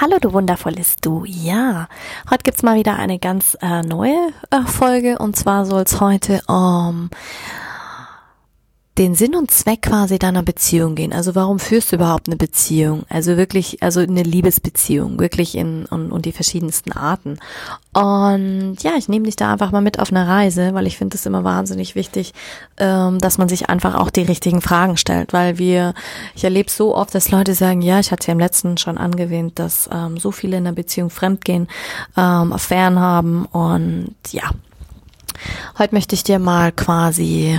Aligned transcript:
Hallo, 0.00 0.18
du 0.20 0.32
wundervolles 0.32 0.96
Du. 0.96 1.24
Ja, 1.24 1.88
heute 2.30 2.42
gibt's 2.44 2.62
mal 2.62 2.76
wieder 2.76 2.96
eine 2.96 3.18
ganz 3.18 3.56
äh, 3.60 3.82
neue 3.82 4.32
äh, 4.50 4.62
Folge 4.66 5.18
und 5.18 5.36
zwar 5.36 5.66
soll's 5.66 6.00
heute 6.00 6.42
um 6.48 7.10
den 8.98 9.14
Sinn 9.14 9.34
und 9.34 9.50
Zweck 9.50 9.82
quasi 9.82 10.18
deiner 10.18 10.42
Beziehung 10.42 10.94
gehen. 10.94 11.14
Also 11.14 11.34
warum 11.34 11.58
führst 11.58 11.92
du 11.92 11.96
überhaupt 11.96 12.28
eine 12.28 12.36
Beziehung? 12.36 13.04
Also 13.08 13.38
wirklich, 13.38 13.82
also 13.82 14.00
eine 14.00 14.22
Liebesbeziehung, 14.22 15.18
wirklich 15.18 15.54
in 15.56 15.86
und, 15.86 16.12
und 16.12 16.26
die 16.26 16.32
verschiedensten 16.32 16.92
Arten. 16.92 17.38
Und 17.94 18.76
ja, 18.82 18.92
ich 18.98 19.08
nehme 19.08 19.24
dich 19.24 19.36
da 19.36 19.50
einfach 19.50 19.70
mal 19.70 19.80
mit 19.80 19.98
auf 19.98 20.10
eine 20.10 20.28
Reise, 20.28 20.74
weil 20.74 20.86
ich 20.86 20.98
finde 20.98 21.16
es 21.16 21.24
immer 21.24 21.42
wahnsinnig 21.42 21.94
wichtig, 21.94 22.34
ähm, 22.76 23.18
dass 23.18 23.38
man 23.38 23.48
sich 23.48 23.70
einfach 23.70 23.94
auch 23.94 24.10
die 24.10 24.22
richtigen 24.22 24.60
Fragen 24.60 24.98
stellt, 24.98 25.32
weil 25.32 25.56
wir, 25.56 25.94
ich 26.34 26.44
erlebe 26.44 26.70
so 26.70 26.94
oft, 26.94 27.14
dass 27.14 27.30
Leute 27.30 27.54
sagen, 27.54 27.80
ja, 27.80 27.98
ich 27.98 28.12
hatte 28.12 28.28
ja 28.28 28.32
im 28.32 28.40
letzten 28.40 28.76
schon 28.76 28.98
angewähnt, 28.98 29.58
dass 29.58 29.88
ähm, 29.90 30.18
so 30.18 30.32
viele 30.32 30.58
in 30.58 30.64
der 30.64 30.72
Beziehung 30.72 31.08
fremdgehen, 31.08 31.66
ähm, 32.14 32.52
Affären 32.52 32.98
haben 32.98 33.46
und 33.46 34.14
ja. 34.32 34.50
Heute 35.78 35.94
möchte 35.94 36.14
ich 36.14 36.24
dir 36.24 36.38
mal 36.38 36.72
quasi 36.72 37.58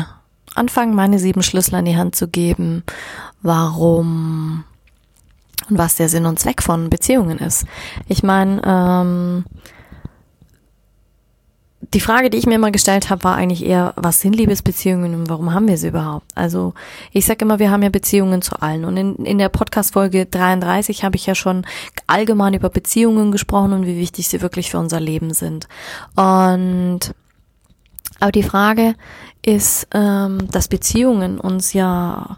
anfangen, 0.55 0.95
meine 0.95 1.19
sieben 1.19 1.43
Schlüssel 1.43 1.75
in 1.75 1.85
die 1.85 1.97
Hand 1.97 2.15
zu 2.15 2.27
geben, 2.27 2.83
warum 3.41 4.63
und 5.69 5.77
was 5.77 5.95
der 5.95 6.09
Sinn 6.09 6.25
und 6.25 6.39
Zweck 6.39 6.61
von 6.61 6.89
Beziehungen 6.89 7.39
ist. 7.39 7.65
Ich 8.07 8.23
meine, 8.23 8.61
ähm, 8.65 9.45
die 11.93 11.99
Frage, 11.99 12.29
die 12.29 12.37
ich 12.37 12.47
mir 12.47 12.55
immer 12.55 12.71
gestellt 12.71 13.09
habe, 13.09 13.23
war 13.23 13.35
eigentlich 13.35 13.65
eher, 13.65 13.93
was 13.95 14.19
sind 14.19 14.35
Liebesbeziehungen 14.35 15.13
und 15.13 15.29
warum 15.29 15.53
haben 15.53 15.67
wir 15.67 15.77
sie 15.77 15.89
überhaupt? 15.89 16.25
Also 16.33 16.73
ich 17.11 17.25
sage 17.25 17.45
immer, 17.45 17.59
wir 17.59 17.69
haben 17.69 17.83
ja 17.83 17.89
Beziehungen 17.89 18.41
zu 18.41 18.61
allen. 18.61 18.85
Und 18.85 18.97
in, 18.97 19.15
in 19.25 19.37
der 19.37 19.49
Podcast-Folge 19.49 20.25
33 20.25 21.03
habe 21.03 21.15
ich 21.17 21.25
ja 21.25 21.35
schon 21.35 21.65
allgemein 22.07 22.55
über 22.55 22.69
Beziehungen 22.69 23.31
gesprochen 23.31 23.73
und 23.73 23.85
wie 23.85 23.97
wichtig 23.97 24.27
sie 24.27 24.41
wirklich 24.41 24.71
für 24.71 24.79
unser 24.79 24.99
Leben 24.99 25.33
sind. 25.33 25.67
Und 26.15 27.13
aber 28.23 28.31
die 28.31 28.41
Frage 28.41 28.95
ist, 29.41 29.85
ähm, 29.93 30.49
dass 30.49 30.69
Beziehungen 30.69 31.41
uns 31.41 31.73
ja 31.73 32.37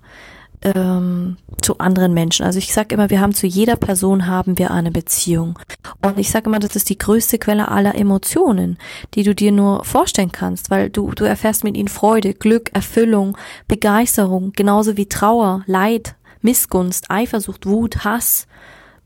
ähm, 0.64 1.38
zu 1.61 1.78
anderen 1.78 2.11
Menschen. 2.16 2.44
Also 2.44 2.58
ich 2.58 2.73
sage 2.73 2.95
immer, 2.95 3.11
wir 3.11 3.22
haben 3.22 3.36
zu 3.36 3.45
jeder 3.45 3.75
Person 3.75 4.25
haben 4.25 4.58
wir 4.58 4.72
eine 4.72 4.89
Beziehung. 4.89 5.59
Und 6.02 6.17
ich 6.17 6.31
sage 6.31 6.47
immer, 6.47 6.58
das 6.58 6.75
ist 6.75 6.89
die 6.89 6.97
größte 6.97 7.38
Quelle 7.38 7.67
aller 7.67 7.94
Emotionen, 7.94 8.80
die 9.13 9.22
du 9.22 9.36
dir 9.36 9.52
nur 9.52 9.86
vorstellen 9.86 10.31
kannst, 10.31 10.72
weil 10.72 10.89
du, 10.89 11.11
du 11.11 11.23
erfährst 11.23 11.63
mit 11.63 11.78
ihnen 11.78 11.88
Freude, 11.88 12.33
Glück, 12.33 12.73
Erfüllung, 12.73 13.38
Begeisterung, 13.67 14.53
genauso 14.53 14.97
wie 14.97 15.06
Trauer, 15.06 15.61
Leid, 15.67 16.16
Missgunst, 16.41 17.11
Eifersucht, 17.11 17.67
Wut, 17.67 18.03
Hass, 18.03 18.47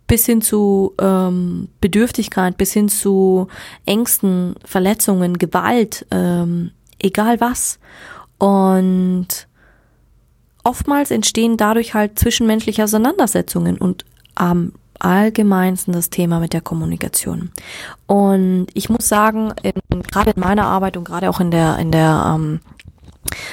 bis 0.09 0.25
hin 0.25 0.41
zu 0.41 0.95
ähm, 0.99 1.69
Bedürftigkeit, 1.79 2.57
bis 2.57 2.73
hin 2.73 2.89
zu 2.89 3.47
Ängsten, 3.85 4.55
Verletzungen, 4.65 5.37
Gewalt, 5.37 6.05
ähm, 6.09 6.71
egal 6.97 7.39
was. 7.39 7.79
Und 8.39 9.27
oftmals 10.63 11.11
entstehen 11.11 11.57
dadurch 11.57 11.93
halt 11.93 12.17
zwischenmenschliche 12.17 12.83
Auseinandersetzungen 12.83 13.77
und 13.77 14.03
am 14.33 14.73
allgemeinsten 14.97 15.93
das 15.93 16.09
Thema 16.09 16.39
mit 16.39 16.53
der 16.53 16.61
Kommunikation. 16.61 17.51
Und 18.07 18.67
ich 18.73 18.89
muss 18.89 19.07
sagen, 19.07 19.53
in, 19.61 20.01
gerade 20.01 20.31
in 20.31 20.41
meiner 20.41 20.65
Arbeit 20.65 20.97
und 20.97 21.05
gerade 21.05 21.29
auch 21.29 21.39
in 21.39 21.51
der 21.51 21.77
in 21.77 21.91
der 21.91 22.33
ähm, 22.35 22.61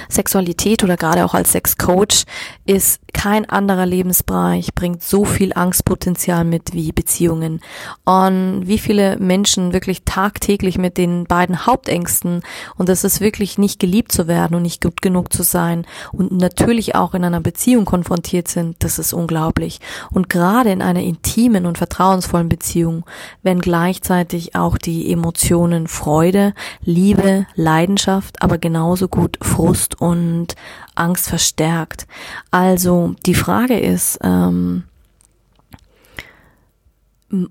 Sexualität 0.09 0.85
oder 0.85 0.97
gerade 0.97 1.25
auch 1.25 1.35
als 1.35 1.53
Sexcoach 1.53 2.25
ist 2.65 3.01
kein 3.13 3.49
anderer 3.49 3.87
Lebensbereich 3.87 4.75
bringt 4.75 5.03
so 5.03 5.25
viel 5.25 5.53
Angstpotenzial 5.55 6.45
mit 6.45 6.75
wie 6.75 6.93
Beziehungen. 6.93 7.61
Und 8.05 8.65
wie 8.67 8.79
viele 8.79 9.17
Menschen 9.19 9.73
wirklich 9.73 10.03
tagtäglich 10.05 10.77
mit 10.77 10.99
den 10.99 11.25
beiden 11.25 11.67
Hauptängsten 11.67 12.43
und 12.77 12.89
das 12.91 13.05
ist 13.05 13.21
wirklich 13.21 13.57
nicht 13.57 13.81
geliebt 13.81 14.13
zu 14.13 14.29
werden 14.29 14.55
und 14.55 14.63
nicht 14.63 14.83
gut 14.83 15.01
genug 15.01 15.33
zu 15.33 15.43
sein 15.43 15.87
und 16.13 16.31
natürlich 16.33 16.95
auch 16.95 17.15
in 17.15 17.25
einer 17.25 17.41
Beziehung 17.41 17.87
konfrontiert 17.87 18.49
sind, 18.49 18.77
das 18.81 18.99
ist 18.99 19.15
unglaublich. 19.15 19.81
Und 20.11 20.29
gerade 20.29 20.71
in 20.71 20.83
einer 20.83 21.03
intimen 21.03 21.65
und 21.65 21.79
vertrauensvollen 21.79 22.51
Beziehung, 22.51 23.05
wenn 23.43 23.61
gleichzeitig 23.61 24.55
auch 24.55 24.77
die 24.77 25.11
Emotionen 25.11 25.89
Freude, 25.89 26.53
Liebe, 26.83 27.47
Leidenschaft, 27.55 28.43
aber 28.43 28.59
genauso 28.59 29.09
gut 29.09 29.39
Frust 29.67 30.01
und 30.01 30.55
Angst 30.95 31.29
verstärkt. 31.29 32.07
Also 32.51 33.15
die 33.27 33.35
Frage 33.35 33.79
ist, 33.79 34.19
ähm, 34.23 34.85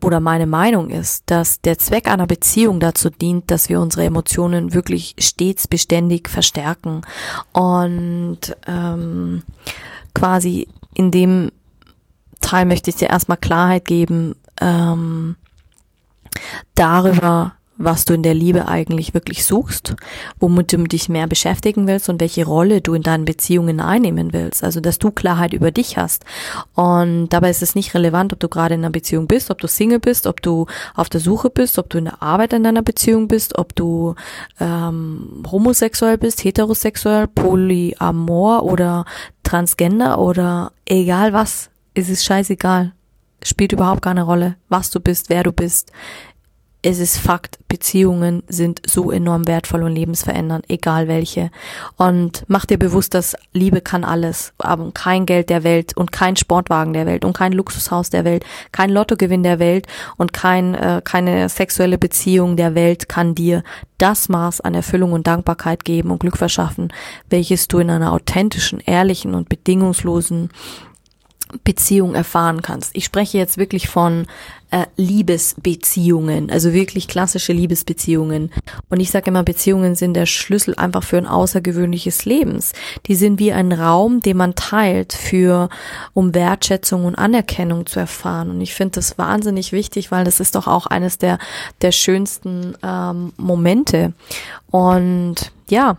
oder 0.02 0.22
meine 0.22 0.46
Meinung 0.48 0.90
ist, 0.90 1.24
dass 1.26 1.60
der 1.60 1.78
Zweck 1.78 2.08
einer 2.08 2.28
Beziehung 2.28 2.80
dazu 2.80 3.10
dient, 3.10 3.52
dass 3.52 3.68
wir 3.68 3.82
unsere 3.82 4.06
Emotionen 4.06 4.74
wirklich 4.74 5.16
stets 5.20 5.68
beständig 5.68 6.30
verstärken 6.30 7.02
und 7.52 8.40
ähm, 8.68 9.44
quasi 10.14 10.70
in 10.94 11.12
dem 11.12 11.52
Teil 12.40 12.66
möchte 12.66 12.90
ich 12.90 12.96
dir 12.96 13.10
erstmal 13.10 13.38
Klarheit 13.38 13.86
geben 13.86 14.36
ähm, 14.62 15.36
darüber, 16.76 17.55
was 17.78 18.06
du 18.06 18.14
in 18.14 18.24
der 18.24 18.34
Liebe 18.34 18.68
eigentlich 18.68 19.14
wirklich 19.14 19.46
suchst, 19.46 19.96
womit 20.40 20.72
du 20.72 20.84
dich 20.84 21.10
mehr 21.10 21.28
beschäftigen 21.28 21.88
willst 21.88 22.08
und 22.08 22.22
welche 22.22 22.46
Rolle 22.46 22.82
du 22.82 22.94
in 22.94 23.02
deinen 23.02 23.26
Beziehungen 23.26 23.80
einnehmen 23.80 24.32
willst. 24.32 24.64
Also, 24.64 24.80
dass 24.80 24.98
du 24.98 25.12
Klarheit 25.12 25.54
über 25.54 25.72
dich 25.72 25.98
hast. 25.98 26.24
Und 26.74 27.30
dabei 27.30 27.50
ist 27.50 27.62
es 27.62 27.76
nicht 27.76 27.94
relevant, 27.94 28.32
ob 28.32 28.40
du 28.40 28.48
gerade 28.48 28.76
in 28.76 28.82
einer 28.82 28.92
Beziehung 28.92 29.28
bist, 29.28 29.52
ob 29.52 29.60
du 29.60 29.68
Single 29.68 30.00
bist, 30.00 30.26
ob 30.26 30.42
du 30.42 30.68
auf 30.94 31.10
der 31.10 31.20
Suche 31.20 31.50
bist, 31.50 31.78
ob 31.78 31.90
du 31.90 31.98
in 31.98 32.06
der 32.06 32.22
Arbeit 32.22 32.54
in 32.54 32.64
deiner 32.64 32.82
Beziehung 32.82 33.28
bist, 33.28 33.58
ob 33.58 33.76
du 33.76 34.16
ähm, 34.60 35.44
homosexuell 35.52 36.18
bist, 36.18 36.44
heterosexuell, 36.44 37.28
polyamor 37.28 38.64
oder 38.64 39.06
transgender 39.44 40.20
oder 40.20 40.72
egal 40.86 41.34
was. 41.34 41.70
Es 41.94 42.10
ist 42.10 42.24
scheißegal 42.26 42.94
spielt 43.44 43.74
überhaupt 43.74 44.02
keine 44.02 44.24
Rolle, 44.24 44.56
was 44.70 44.90
du 44.90 45.00
bist, 45.00 45.30
wer 45.30 45.44
du 45.44 45.52
bist 45.52 45.92
es 46.86 47.00
ist 47.00 47.18
Fakt, 47.18 47.58
Beziehungen 47.68 48.44
sind 48.48 48.80
so 48.86 49.10
enorm 49.10 49.48
wertvoll 49.48 49.82
und 49.82 49.96
lebensverändernd, 49.96 50.66
egal 50.70 51.08
welche. 51.08 51.50
Und 51.98 52.46
mach 52.48 52.66
dir 52.66 52.78
bewusst, 52.78 53.16
dass 53.16 53.36
Liebe 53.54 53.82
kann 53.82 54.04
alles, 54.04 54.54
aber 54.60 54.92
kein 54.92 55.26
Geld 55.26 55.50
der 55.50 55.64
Welt 55.64 55.98
und 55.98 56.12
kein 56.12 56.36
Sportwagen 56.36 56.94
der 56.94 57.08
Welt 57.08 57.26
und 57.26 57.36
kein 57.36 57.54
Luxushaus 57.54 58.12
der 58.12 58.24
Welt, 58.24 58.46
kein 58.72 58.92
Lottogewinn 58.92 59.42
der 59.42 59.58
Welt 59.58 59.88
und 60.18 60.32
kein, 60.32 60.76
äh, 60.76 61.02
keine 61.04 61.50
sexuelle 61.50 61.98
Beziehung 61.98 62.56
der 62.56 62.76
Welt 62.76 63.10
kann 63.10 63.34
dir 63.34 63.64
das 63.98 64.30
Maß 64.30 64.62
an 64.62 64.76
Erfüllung 64.76 65.14
und 65.14 65.26
Dankbarkeit 65.26 65.86
geben 65.86 66.12
und 66.12 66.20
Glück 66.20 66.38
verschaffen, 66.38 66.94
welches 67.32 67.68
du 67.68 67.80
in 67.80 67.90
einer 67.90 68.14
authentischen, 68.14 68.80
ehrlichen 68.80 69.34
und 69.34 69.50
bedingungslosen 69.50 70.52
Beziehung 71.64 72.16
erfahren 72.16 72.62
kannst. 72.62 72.96
Ich 72.96 73.06
spreche 73.06 73.38
jetzt 73.38 73.58
wirklich 73.58 73.88
von 73.88 74.26
äh, 74.72 74.88
Liebesbeziehungen, 74.98 76.50
also 76.50 76.74
wirklich 76.74 77.08
klassische 77.08 77.54
Liebesbeziehungen. 77.54 78.52
Und 78.90 79.00
ich 79.00 79.12
sage 79.12 79.30
immer, 79.30 79.44
Beziehungen 79.44 79.96
sind 79.96 80.16
der 80.16 80.26
Schlüssel 80.26 80.76
einfach 80.76 81.04
für 81.04 81.18
ein 81.18 81.28
außergewöhnliches 81.28 82.26
Lebens. 82.26 82.74
Die 83.06 83.16
sind 83.16 83.40
wie 83.40 83.54
ein 83.54 83.72
Raum, 83.72 84.20
den 84.22 84.38
man 84.38 84.56
teilt 84.56 85.14
für, 85.14 85.70
um 86.14 86.34
Wertschätzung 86.34 87.06
und 87.06 87.16
Anerkennung 87.16 87.86
zu 87.86 88.00
erfahren. 88.00 88.50
Und 88.50 88.62
ich 88.62 88.74
finde 88.74 88.96
das 88.96 89.18
wahnsinnig 89.18 89.72
wichtig, 89.72 90.12
weil 90.12 90.26
das 90.26 90.40
ist 90.40 90.56
doch 90.56 90.68
auch 90.68 90.88
eines 90.88 91.20
der, 91.20 91.38
der 91.82 91.92
schönsten 91.92 92.76
ähm, 92.84 93.34
Momente. 93.38 94.14
Und 94.72 95.52
ja, 95.70 95.98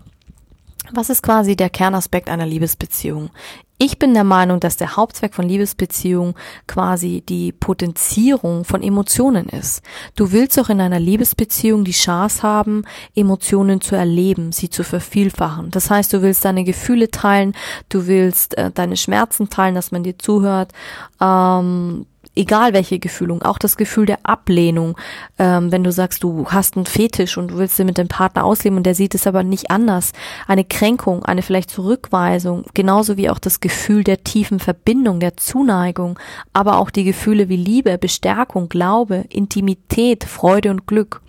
was 0.93 1.11
ist 1.11 1.23
quasi 1.23 1.57
der 1.57 1.71
Kernaspekt 1.71 2.29
einer 2.29 2.47
Liebesbeziehung? 2.47 3.31
Ich 3.79 3.99
bin 3.99 4.15
der 4.15 4.25
Meinung, 4.25 4.59
dass 4.59 4.79
der 4.79 4.97
Hauptzweck 4.97 5.35
von 5.35 5.47
Liebesbeziehungen 5.47 6.35
quasi 6.67 7.23
die 7.29 7.53
Potenzierung 7.53 8.65
von 8.65 8.83
Emotionen 8.83 9.51
ist. 9.51 9.83
Du 10.15 10.33
willst 10.33 10.59
auch 10.59 10.71
in 10.71 10.81
einer 10.81 10.99
Liebesbeziehung 10.99 11.85
die 11.85 11.93
Chance 11.93 12.43
haben, 12.43 12.85
Emotionen 13.15 13.83
zu 13.83 13.95
erleben, 13.95 14.53
sie 14.53 14.71
zu 14.71 14.83
vervielfachen. 14.83 15.71
Das 15.73 15.91
heißt, 15.91 16.11
du 16.15 16.23
willst 16.23 16.47
deine 16.47 16.65
Gefühle 16.65 17.11
teilen, 17.11 17.53
du 17.91 18.07
willst 18.07 18.57
äh, 18.57 18.71
deine 18.71 18.97
Schmerzen 18.97 19.51
teilen, 19.51 19.75
dass 19.75 19.93
man 19.93 20.05
dir 20.05 20.19
zuhört. 20.19 20.73
Ähm, 21.21 22.07
egal 22.37 22.73
welche 22.73 22.99
Gefühlung, 22.99 23.43
auch 23.43 23.59
das 23.59 23.77
Gefühl 23.77 24.07
der 24.07 24.19
Ablehnung, 24.23 24.97
ähm, 25.39 25.73
wenn 25.73 25.83
du 25.83 25.91
sagst, 25.91 26.23
du 26.23 26.47
hast 26.49 26.77
einen 26.77 26.87
Fetisch 26.87 27.37
und 27.37 27.51
du 27.51 27.59
willst 27.59 27.79
den 27.79 27.87
mit 27.87 27.99
dem 27.99 28.09
Partner 28.09 28.45
ausleben 28.45 28.77
und 28.77 28.85
der 28.85 28.95
sieht 28.95 29.15
es 29.15 29.27
aber 29.27 29.43
nicht 29.43 29.71
anders, 29.71 30.13
eine 30.47 30.65
Kränkung, 30.65 31.25
eine 31.25 31.43
vielleicht 31.43 31.71
Zurückweisung, 31.71 32.65
genauso 32.75 33.17
wie 33.17 33.31
auch 33.31 33.39
das 33.39 33.61
Gefühl 33.61 34.05
der 34.05 34.23
tiefen 34.23 34.61
Verbindung, 34.61 35.19
der 35.19 35.37
Zuneigung, 35.37 36.19
aber 36.53 36.79
auch 36.79 36.91
die 36.91 37.05
Gefühle 37.05 37.49
wie 37.49 37.57
Liebe, 37.57 37.99
Bestärkung, 37.99 38.69
Glaube, 38.69 39.25
Intimität, 39.31 40.25
Freude 40.25 40.71
und 40.71 40.87
Glück. 40.87 41.23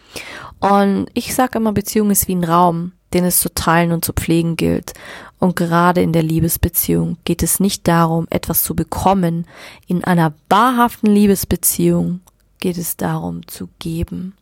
Und 0.60 1.08
ich 1.14 1.34
sage 1.34 1.60
immer, 1.60 1.72
Beziehung 1.72 2.12
ist 2.12 2.28
wie 2.28 2.36
ein 2.36 2.44
Raum, 2.44 2.94
den 3.14 3.26
es 3.26 3.40
zu 3.40 3.54
teilen 3.54 3.92
und 3.92 4.04
zu 4.04 4.14
pflegen 4.14 4.56
gilt. 4.56 4.94
Und 5.40 5.56
gerade 5.56 6.02
in 6.02 6.14
der 6.14 6.24
Liebesbeziehung 6.24 7.18
geht 7.24 7.44
es 7.44 7.60
nicht 7.60 7.88
darum, 7.88 8.28
etwas 8.30 8.64
zu 8.64 8.76
bekommen. 8.76 9.46
In 9.86 10.04
einer 10.04 10.34
wahrhaften 10.50 11.08
Liebesbeziehung 11.08 12.22
geht 12.60 12.78
es 12.78 12.98
darum 12.98 13.48
zu 13.48 13.70
geben. 13.80 14.34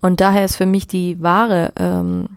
Und 0.00 0.20
daher 0.20 0.44
ist 0.44 0.56
für 0.56 0.66
mich 0.66 0.86
die 0.86 1.20
wahre 1.22 1.72
ähm, 1.76 2.28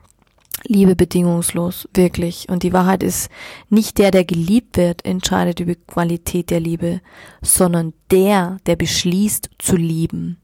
Liebe 0.65 0.95
bedingungslos, 0.95 1.88
wirklich. 1.94 2.49
Und 2.49 2.63
die 2.63 2.73
Wahrheit 2.73 3.03
ist, 3.03 3.29
nicht 3.69 3.97
der, 3.99 4.11
der 4.11 4.25
geliebt 4.25 4.77
wird, 4.77 5.05
entscheidet 5.05 5.59
über 5.59 5.75
Qualität 5.75 6.49
der 6.49 6.59
Liebe, 6.59 7.01
sondern 7.41 7.94
der, 8.09 8.57
der 8.65 8.75
beschließt 8.75 9.49
zu 9.59 9.75
lieben. 9.75 10.38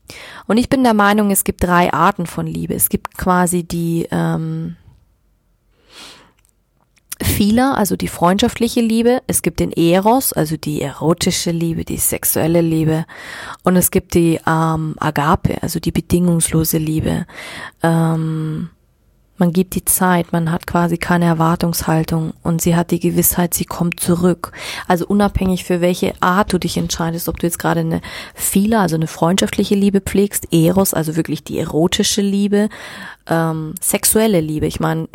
Und 0.45 0.57
ich 0.57 0.69
bin 0.69 0.83
der 0.83 0.93
Meinung, 0.93 1.31
es 1.31 1.43
gibt 1.43 1.63
drei 1.63 1.91
Arten 1.91 2.25
von 2.25 2.45
Liebe. 2.45 2.73
Es 2.75 2.89
gibt 2.89 3.17
quasi 3.17 3.63
die 3.63 4.07
ähm, 4.11 4.75
Philia, 7.43 7.73
also 7.73 7.97
die 7.97 8.07
freundschaftliche 8.07 8.79
Liebe. 8.79 9.21
Es 9.27 9.41
gibt 9.41 9.59
den 9.59 9.73
Eros, 9.73 10.31
also 10.31 10.55
die 10.55 10.81
erotische 10.81 11.51
Liebe, 11.51 11.83
die 11.83 11.97
sexuelle 11.97 12.61
Liebe. 12.61 13.05
Und 13.63 13.75
es 13.75 13.91
gibt 13.91 14.13
die 14.13 14.39
ähm, 14.47 14.95
Agape, 14.97 15.61
also 15.61 15.81
die 15.81 15.91
bedingungslose 15.91 16.77
Liebe. 16.77 17.25
Ähm, 17.81 18.69
man 19.37 19.51
gibt 19.51 19.75
die 19.75 19.83
Zeit, 19.83 20.31
man 20.31 20.53
hat 20.53 20.67
quasi 20.67 20.97
keine 20.97 21.25
Erwartungshaltung 21.25 22.33
und 22.43 22.61
sie 22.61 22.77
hat 22.77 22.91
die 22.91 23.01
Gewissheit, 23.01 23.53
sie 23.53 23.65
kommt 23.65 23.99
zurück. 23.99 24.53
Also 24.87 25.05
unabhängig 25.05 25.65
für 25.65 25.81
welche 25.81 26.13
Art 26.21 26.53
du 26.53 26.59
dich 26.59 26.77
entscheidest, 26.77 27.27
ob 27.27 27.39
du 27.39 27.47
jetzt 27.47 27.59
gerade 27.59 27.81
eine 27.81 27.99
Philia, 28.35 28.81
also 28.81 28.95
eine 28.95 29.07
freundschaftliche 29.07 29.75
Liebe 29.75 29.99
pflegst, 29.99 30.53
Eros, 30.53 30.93
also 30.93 31.17
wirklich 31.17 31.43
die 31.43 31.59
erotische 31.59 32.21
Liebe, 32.21 32.69
ähm, 33.27 33.75
sexuelle 33.81 34.39
Liebe. 34.39 34.65
Ich 34.65 34.79
meine, 34.79 35.09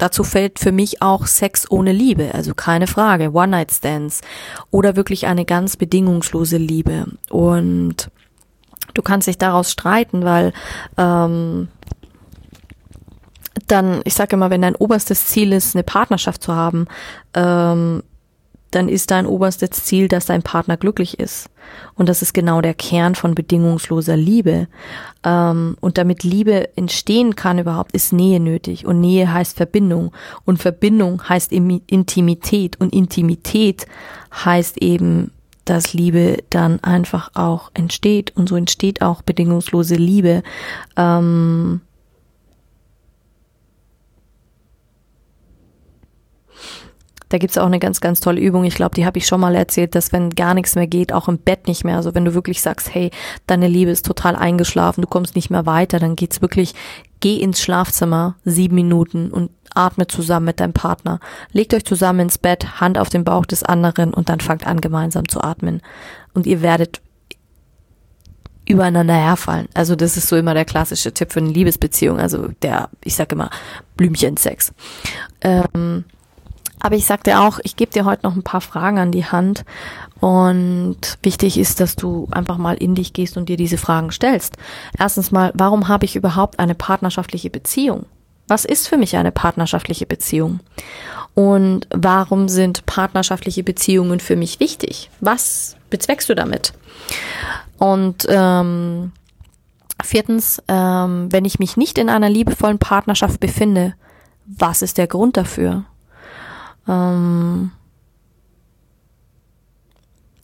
Dazu 0.00 0.24
fällt 0.24 0.58
für 0.58 0.72
mich 0.72 1.02
auch 1.02 1.26
Sex 1.26 1.70
ohne 1.70 1.92
Liebe, 1.92 2.30
also 2.32 2.54
keine 2.54 2.86
Frage, 2.86 3.32
One-Night-Stands 3.34 4.22
oder 4.70 4.96
wirklich 4.96 5.26
eine 5.26 5.44
ganz 5.44 5.76
bedingungslose 5.76 6.56
Liebe. 6.56 7.04
Und 7.28 8.10
du 8.94 9.02
kannst 9.02 9.28
dich 9.28 9.36
daraus 9.36 9.70
streiten, 9.70 10.24
weil 10.24 10.54
ähm, 10.96 11.68
dann, 13.66 14.00
ich 14.04 14.14
sage 14.14 14.36
immer, 14.36 14.48
wenn 14.48 14.62
dein 14.62 14.74
oberstes 14.74 15.26
Ziel 15.26 15.52
ist, 15.52 15.76
eine 15.76 15.82
Partnerschaft 15.82 16.42
zu 16.42 16.54
haben, 16.54 16.86
ähm, 17.34 18.02
dann 18.70 18.88
ist 18.88 19.10
dein 19.10 19.26
oberstes 19.26 19.70
Ziel, 19.70 20.08
dass 20.08 20.26
dein 20.26 20.42
Partner 20.42 20.76
glücklich 20.76 21.18
ist. 21.18 21.50
Und 21.94 22.08
das 22.08 22.22
ist 22.22 22.32
genau 22.34 22.60
der 22.60 22.74
Kern 22.74 23.14
von 23.14 23.34
bedingungsloser 23.34 24.16
Liebe. 24.16 24.68
Ähm, 25.24 25.76
und 25.80 25.98
damit 25.98 26.24
Liebe 26.24 26.76
entstehen 26.76 27.36
kann 27.36 27.58
überhaupt, 27.58 27.92
ist 27.92 28.12
Nähe 28.12 28.40
nötig. 28.40 28.86
Und 28.86 29.00
Nähe 29.00 29.32
heißt 29.32 29.56
Verbindung. 29.56 30.12
Und 30.44 30.58
Verbindung 30.58 31.28
heißt 31.28 31.52
Intimität. 31.52 32.80
Und 32.80 32.92
Intimität 32.92 33.86
heißt 34.32 34.78
eben, 34.78 35.32
dass 35.64 35.92
Liebe 35.92 36.38
dann 36.50 36.82
einfach 36.82 37.30
auch 37.34 37.70
entsteht. 37.74 38.36
Und 38.36 38.48
so 38.48 38.56
entsteht 38.56 39.02
auch 39.02 39.22
bedingungslose 39.22 39.94
Liebe. 39.94 40.42
Ähm, 40.96 41.80
Da 47.30 47.38
gibt's 47.38 47.56
auch 47.56 47.66
eine 47.66 47.78
ganz, 47.78 48.00
ganz 48.00 48.20
tolle 48.20 48.40
Übung. 48.40 48.64
Ich 48.64 48.74
glaube, 48.74 48.94
die 48.94 49.06
habe 49.06 49.18
ich 49.18 49.26
schon 49.26 49.40
mal 49.40 49.54
erzählt, 49.54 49.94
dass 49.94 50.12
wenn 50.12 50.30
gar 50.30 50.52
nichts 50.52 50.74
mehr 50.74 50.86
geht, 50.86 51.12
auch 51.12 51.28
im 51.28 51.38
Bett 51.38 51.66
nicht 51.66 51.84
mehr, 51.84 51.96
also 51.96 52.14
wenn 52.14 52.24
du 52.24 52.34
wirklich 52.34 52.60
sagst, 52.60 52.92
hey, 52.94 53.10
deine 53.46 53.68
Liebe 53.68 53.90
ist 53.90 54.04
total 54.04 54.36
eingeschlafen, 54.36 55.00
du 55.00 55.06
kommst 55.06 55.36
nicht 55.36 55.48
mehr 55.48 55.64
weiter, 55.64 55.98
dann 55.98 56.16
geht's 56.16 56.42
wirklich, 56.42 56.74
geh 57.20 57.36
ins 57.36 57.62
Schlafzimmer, 57.62 58.34
sieben 58.44 58.74
Minuten 58.74 59.30
und 59.30 59.50
atme 59.74 60.06
zusammen 60.08 60.46
mit 60.46 60.60
deinem 60.60 60.72
Partner. 60.72 61.20
Legt 61.52 61.72
euch 61.72 61.84
zusammen 61.84 62.20
ins 62.20 62.38
Bett, 62.38 62.80
Hand 62.80 62.98
auf 62.98 63.08
den 63.08 63.24
Bauch 63.24 63.46
des 63.46 63.62
anderen 63.62 64.12
und 64.12 64.28
dann 64.28 64.40
fangt 64.40 64.66
an, 64.66 64.80
gemeinsam 64.80 65.28
zu 65.28 65.40
atmen. 65.40 65.80
Und 66.34 66.46
ihr 66.46 66.62
werdet 66.62 67.00
übereinander 68.66 69.14
herfallen. 69.14 69.68
Also 69.74 69.96
das 69.96 70.16
ist 70.16 70.28
so 70.28 70.36
immer 70.36 70.54
der 70.54 70.64
klassische 70.64 71.12
Tipp 71.12 71.32
für 71.32 71.40
eine 71.40 71.50
Liebesbeziehung. 71.50 72.18
Also 72.18 72.48
der, 72.62 72.88
ich 73.04 73.14
sag 73.14 73.32
immer, 73.32 73.50
Blümchensex. 73.96 74.72
Ähm, 75.40 76.04
aber 76.80 76.96
ich 76.96 77.06
sagte 77.06 77.38
auch, 77.38 77.60
ich 77.62 77.76
gebe 77.76 77.92
dir 77.92 78.04
heute 78.04 78.26
noch 78.26 78.34
ein 78.34 78.42
paar 78.42 78.60
Fragen 78.60 78.98
an 78.98 79.12
die 79.12 79.26
Hand. 79.26 79.64
Und 80.18 81.18
wichtig 81.22 81.58
ist, 81.58 81.80
dass 81.80 81.96
du 81.96 82.26
einfach 82.30 82.58
mal 82.58 82.74
in 82.74 82.94
dich 82.94 83.12
gehst 83.12 83.36
und 83.36 83.48
dir 83.48 83.56
diese 83.56 83.78
Fragen 83.78 84.10
stellst. 84.10 84.56
Erstens 84.98 85.30
mal, 85.30 85.52
warum 85.54 85.88
habe 85.88 86.04
ich 86.04 86.16
überhaupt 86.16 86.58
eine 86.58 86.74
partnerschaftliche 86.74 87.50
Beziehung? 87.50 88.06
Was 88.48 88.64
ist 88.64 88.88
für 88.88 88.96
mich 88.96 89.16
eine 89.16 89.30
partnerschaftliche 89.30 90.06
Beziehung? 90.06 90.60
Und 91.34 91.86
warum 91.90 92.48
sind 92.48 92.84
partnerschaftliche 92.86 93.62
Beziehungen 93.62 94.18
für 94.18 94.36
mich 94.36 94.58
wichtig? 94.58 95.10
Was 95.20 95.76
bezweckst 95.88 96.28
du 96.28 96.34
damit? 96.34 96.72
Und 97.78 98.26
ähm, 98.28 99.12
viertens, 100.02 100.62
ähm, 100.68 101.28
wenn 101.30 101.44
ich 101.44 101.58
mich 101.58 101.76
nicht 101.76 101.96
in 101.98 102.08
einer 102.08 102.28
liebevollen 102.28 102.78
Partnerschaft 102.78 103.38
befinde, 103.38 103.94
was 104.46 104.82
ist 104.82 104.98
der 104.98 105.06
Grund 105.06 105.36
dafür? 105.36 105.84
Ähm, 106.88 107.70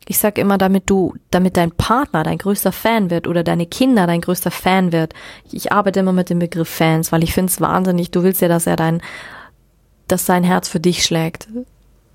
ich 0.08 0.18
sag 0.18 0.38
immer, 0.38 0.56
damit 0.56 0.88
du, 0.88 1.14
damit 1.30 1.56
dein 1.56 1.72
Partner 1.72 2.22
dein 2.22 2.38
größter 2.38 2.70
Fan 2.70 3.10
wird 3.10 3.26
oder 3.26 3.42
deine 3.42 3.66
Kinder 3.66 4.06
dein 4.06 4.20
größter 4.20 4.52
Fan 4.52 4.92
wird. 4.92 5.14
Ich 5.50 5.72
arbeite 5.72 6.00
immer 6.00 6.12
mit 6.12 6.30
dem 6.30 6.38
Begriff 6.38 6.68
Fans, 6.68 7.10
weil 7.10 7.24
ich 7.24 7.34
finde 7.34 7.50
es 7.50 7.60
wahnsinnig. 7.60 8.12
Du 8.12 8.22
willst 8.22 8.40
ja, 8.40 8.48
dass 8.48 8.68
er 8.68 8.76
dein, 8.76 9.02
dass 10.06 10.24
sein 10.24 10.44
Herz 10.44 10.68
für 10.68 10.80
dich 10.80 11.04
schlägt. 11.04 11.48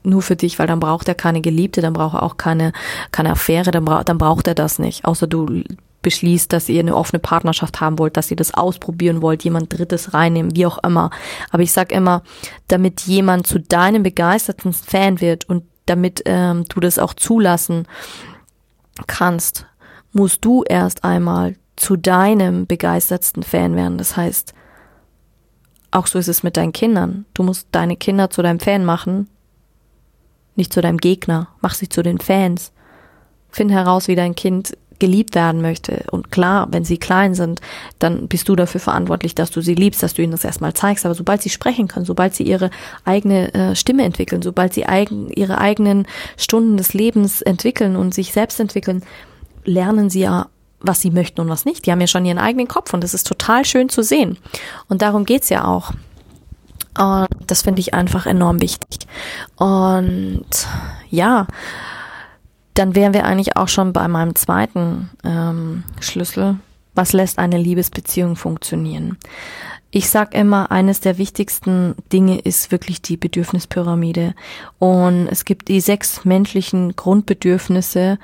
Nur 0.03 0.21
für 0.21 0.35
dich, 0.35 0.57
weil 0.57 0.67
dann 0.67 0.79
braucht 0.79 1.07
er 1.09 1.15
keine 1.15 1.41
Geliebte, 1.41 1.81
dann 1.81 1.93
braucht 1.93 2.15
er 2.15 2.23
auch 2.23 2.37
keine, 2.37 2.71
keine 3.11 3.31
Affäre, 3.31 3.69
dann, 3.71 3.85
bra 3.85 4.03
dann 4.03 4.17
braucht 4.17 4.47
er 4.47 4.55
das 4.55 4.79
nicht. 4.79 5.05
Außer 5.05 5.27
du 5.27 5.63
beschließt, 6.01 6.51
dass 6.51 6.69
ihr 6.69 6.79
eine 6.79 6.95
offene 6.95 7.19
Partnerschaft 7.19 7.79
haben 7.79 7.99
wollt, 7.99 8.17
dass 8.17 8.31
ihr 8.31 8.37
das 8.37 8.53
ausprobieren 8.53 9.21
wollt, 9.21 9.43
jemand 9.43 9.77
Drittes 9.77 10.13
reinnehmen, 10.13 10.55
wie 10.55 10.65
auch 10.65 10.83
immer. 10.83 11.11
Aber 11.51 11.63
ich 11.63 11.71
sag 11.71 11.91
immer, 11.91 12.23
damit 12.67 13.01
jemand 13.01 13.47
zu 13.47 13.59
deinem 13.59 14.03
begeisterten 14.03 14.73
Fan 14.73 15.21
wird 15.21 15.47
und 15.47 15.63
damit 15.85 16.23
ähm, 16.25 16.65
du 16.69 16.79
das 16.79 16.99
auch 16.99 17.13
zulassen 17.13 17.87
kannst, 19.07 19.65
musst 20.13 20.43
du 20.45 20.63
erst 20.63 21.03
einmal 21.03 21.55
zu 21.75 21.95
deinem 21.95 22.67
begeistertsten 22.67 23.43
Fan 23.43 23.75
werden. 23.75 23.97
Das 23.97 24.15
heißt, 24.15 24.53
auch 25.91 26.07
so 26.07 26.19
ist 26.19 26.27
es 26.27 26.43
mit 26.43 26.57
deinen 26.57 26.73
Kindern. 26.73 27.25
Du 27.33 27.43
musst 27.43 27.67
deine 27.71 27.97
Kinder 27.97 28.29
zu 28.29 28.41
deinem 28.41 28.59
Fan 28.59 28.85
machen, 28.85 29.27
nicht 30.55 30.73
zu 30.73 30.81
deinem 30.81 30.97
Gegner. 30.97 31.47
Mach 31.61 31.73
sie 31.73 31.89
zu 31.89 32.03
den 32.03 32.19
Fans. 32.19 32.71
Find 33.49 33.71
heraus, 33.71 34.07
wie 34.07 34.15
dein 34.15 34.35
Kind 34.35 34.77
geliebt 35.01 35.35
werden 35.35 35.61
möchte. 35.61 36.05
Und 36.11 36.31
klar, 36.31 36.67
wenn 36.71 36.85
sie 36.85 36.97
klein 36.97 37.33
sind, 37.33 37.59
dann 37.99 38.27
bist 38.27 38.47
du 38.47 38.55
dafür 38.55 38.79
verantwortlich, 38.79 39.35
dass 39.35 39.49
du 39.49 39.59
sie 39.59 39.73
liebst, 39.73 40.01
dass 40.03 40.13
du 40.13 40.21
ihnen 40.21 40.31
das 40.31 40.45
erstmal 40.45 40.73
zeigst. 40.73 41.05
Aber 41.05 41.15
sobald 41.15 41.41
sie 41.41 41.49
sprechen 41.49 41.87
können, 41.89 42.05
sobald 42.05 42.35
sie 42.35 42.43
ihre 42.43 42.69
eigene 43.03 43.53
äh, 43.53 43.75
Stimme 43.75 44.03
entwickeln, 44.03 44.43
sobald 44.43 44.73
sie 44.73 44.85
eigen, 44.85 45.29
ihre 45.31 45.57
eigenen 45.57 46.07
Stunden 46.37 46.77
des 46.77 46.93
Lebens 46.93 47.41
entwickeln 47.41 47.95
und 47.95 48.13
sich 48.13 48.31
selbst 48.31 48.59
entwickeln, 48.59 49.03
lernen 49.65 50.09
sie 50.09 50.21
ja 50.21 50.47
was 50.83 50.99
sie 50.99 51.11
möchten 51.11 51.41
und 51.41 51.49
was 51.49 51.65
nicht. 51.65 51.85
Die 51.85 51.91
haben 51.91 52.01
ja 52.01 52.07
schon 52.07 52.25
ihren 52.25 52.39
eigenen 52.39 52.67
Kopf 52.67 52.91
und 52.93 53.03
das 53.03 53.13
ist 53.13 53.27
total 53.27 53.65
schön 53.65 53.89
zu 53.89 54.01
sehen. 54.01 54.39
Und 54.89 55.03
darum 55.03 55.25
geht's 55.25 55.49
ja 55.49 55.65
auch. 55.65 55.91
Und 56.97 57.27
das 57.45 57.61
finde 57.61 57.81
ich 57.81 57.93
einfach 57.93 58.25
enorm 58.25 58.61
wichtig. 58.61 59.07
Und 59.57 60.47
ja, 61.11 61.45
dann 62.73 62.95
wären 62.95 63.13
wir 63.13 63.25
eigentlich 63.25 63.57
auch 63.57 63.67
schon 63.67 63.93
bei 63.93 64.07
meinem 64.07 64.35
zweiten 64.35 65.09
ähm, 65.23 65.83
Schlüssel. 65.99 66.57
Was 66.93 67.13
lässt 67.13 67.39
eine 67.39 67.57
Liebesbeziehung 67.57 68.35
funktionieren? 68.35 69.17
Ich 69.91 70.09
sag 70.09 70.33
immer, 70.33 70.71
eines 70.71 71.01
der 71.01 71.17
wichtigsten 71.17 71.95
Dinge 72.13 72.39
ist 72.39 72.71
wirklich 72.71 73.01
die 73.01 73.17
Bedürfnispyramide. 73.17 74.35
Und 74.79 75.27
es 75.27 75.43
gibt 75.43 75.67
die 75.67 75.81
sechs 75.81 76.23
menschlichen 76.23 76.95
Grundbedürfnisse 76.95 78.17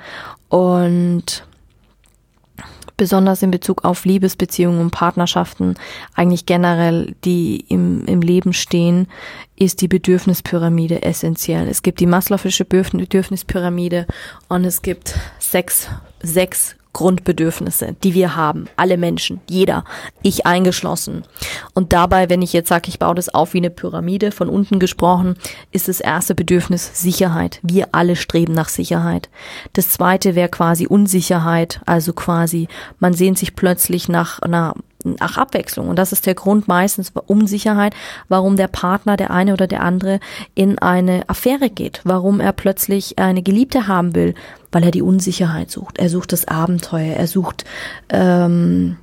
und 0.48 1.46
besonders 2.98 3.42
in 3.42 3.50
Bezug 3.50 3.84
auf 3.84 4.04
Liebesbeziehungen 4.04 4.80
und 4.80 4.90
Partnerschaften, 4.90 5.76
eigentlich 6.14 6.44
generell, 6.44 7.14
die 7.24 7.64
im, 7.68 8.04
im 8.04 8.20
Leben 8.20 8.52
stehen, 8.52 9.08
ist 9.56 9.80
die 9.80 9.88
Bedürfnispyramide 9.88 11.02
essentiell. 11.02 11.66
Es 11.68 11.82
gibt 11.82 12.00
die 12.00 12.06
Maslow'sche 12.06 12.64
Bedürfnispyramide 12.64 14.06
und 14.48 14.66
es 14.66 14.82
gibt 14.82 15.14
sechs, 15.38 15.88
sechs 16.22 16.77
Grundbedürfnisse, 16.98 17.94
die 18.02 18.12
wir 18.12 18.34
haben, 18.34 18.64
alle 18.74 18.96
Menschen, 18.96 19.40
jeder, 19.48 19.84
ich 20.20 20.46
eingeschlossen. 20.46 21.22
Und 21.72 21.92
dabei, 21.92 22.28
wenn 22.28 22.42
ich 22.42 22.52
jetzt 22.52 22.68
sage, 22.68 22.88
ich 22.88 22.98
baue 22.98 23.14
das 23.14 23.32
auf 23.32 23.54
wie 23.54 23.58
eine 23.58 23.70
Pyramide, 23.70 24.32
von 24.32 24.48
unten 24.48 24.80
gesprochen, 24.80 25.36
ist 25.70 25.86
das 25.86 26.00
erste 26.00 26.34
Bedürfnis 26.34 27.00
Sicherheit. 27.00 27.60
Wir 27.62 27.90
alle 27.92 28.16
streben 28.16 28.52
nach 28.52 28.68
Sicherheit. 28.68 29.28
Das 29.74 29.90
zweite 29.90 30.34
wäre 30.34 30.48
quasi 30.48 30.88
Unsicherheit, 30.88 31.80
also 31.86 32.12
quasi, 32.12 32.66
man 32.98 33.14
sehnt 33.14 33.38
sich 33.38 33.54
plötzlich 33.54 34.08
nach 34.08 34.40
einer 34.40 34.74
nach 35.04 35.36
Abwechslung. 35.36 35.88
Und 35.88 35.96
das 35.96 36.12
ist 36.12 36.26
der 36.26 36.34
Grund 36.34 36.68
meistens 36.68 37.12
Unsicherheit, 37.26 37.94
warum 38.28 38.56
der 38.56 38.68
Partner, 38.68 39.16
der 39.16 39.30
eine 39.30 39.52
oder 39.52 39.66
der 39.66 39.82
andere, 39.82 40.20
in 40.54 40.78
eine 40.78 41.28
Affäre 41.28 41.70
geht, 41.70 42.00
warum 42.04 42.40
er 42.40 42.52
plötzlich 42.52 43.18
eine 43.18 43.42
Geliebte 43.42 43.86
haben 43.86 44.14
will, 44.14 44.34
weil 44.72 44.84
er 44.84 44.90
die 44.90 45.02
Unsicherheit 45.02 45.70
sucht. 45.70 45.98
Er 45.98 46.08
sucht 46.08 46.32
das 46.32 46.46
Abenteuer, 46.46 47.14
er 47.14 47.26
sucht, 47.26 47.64
ähm, 48.08 48.96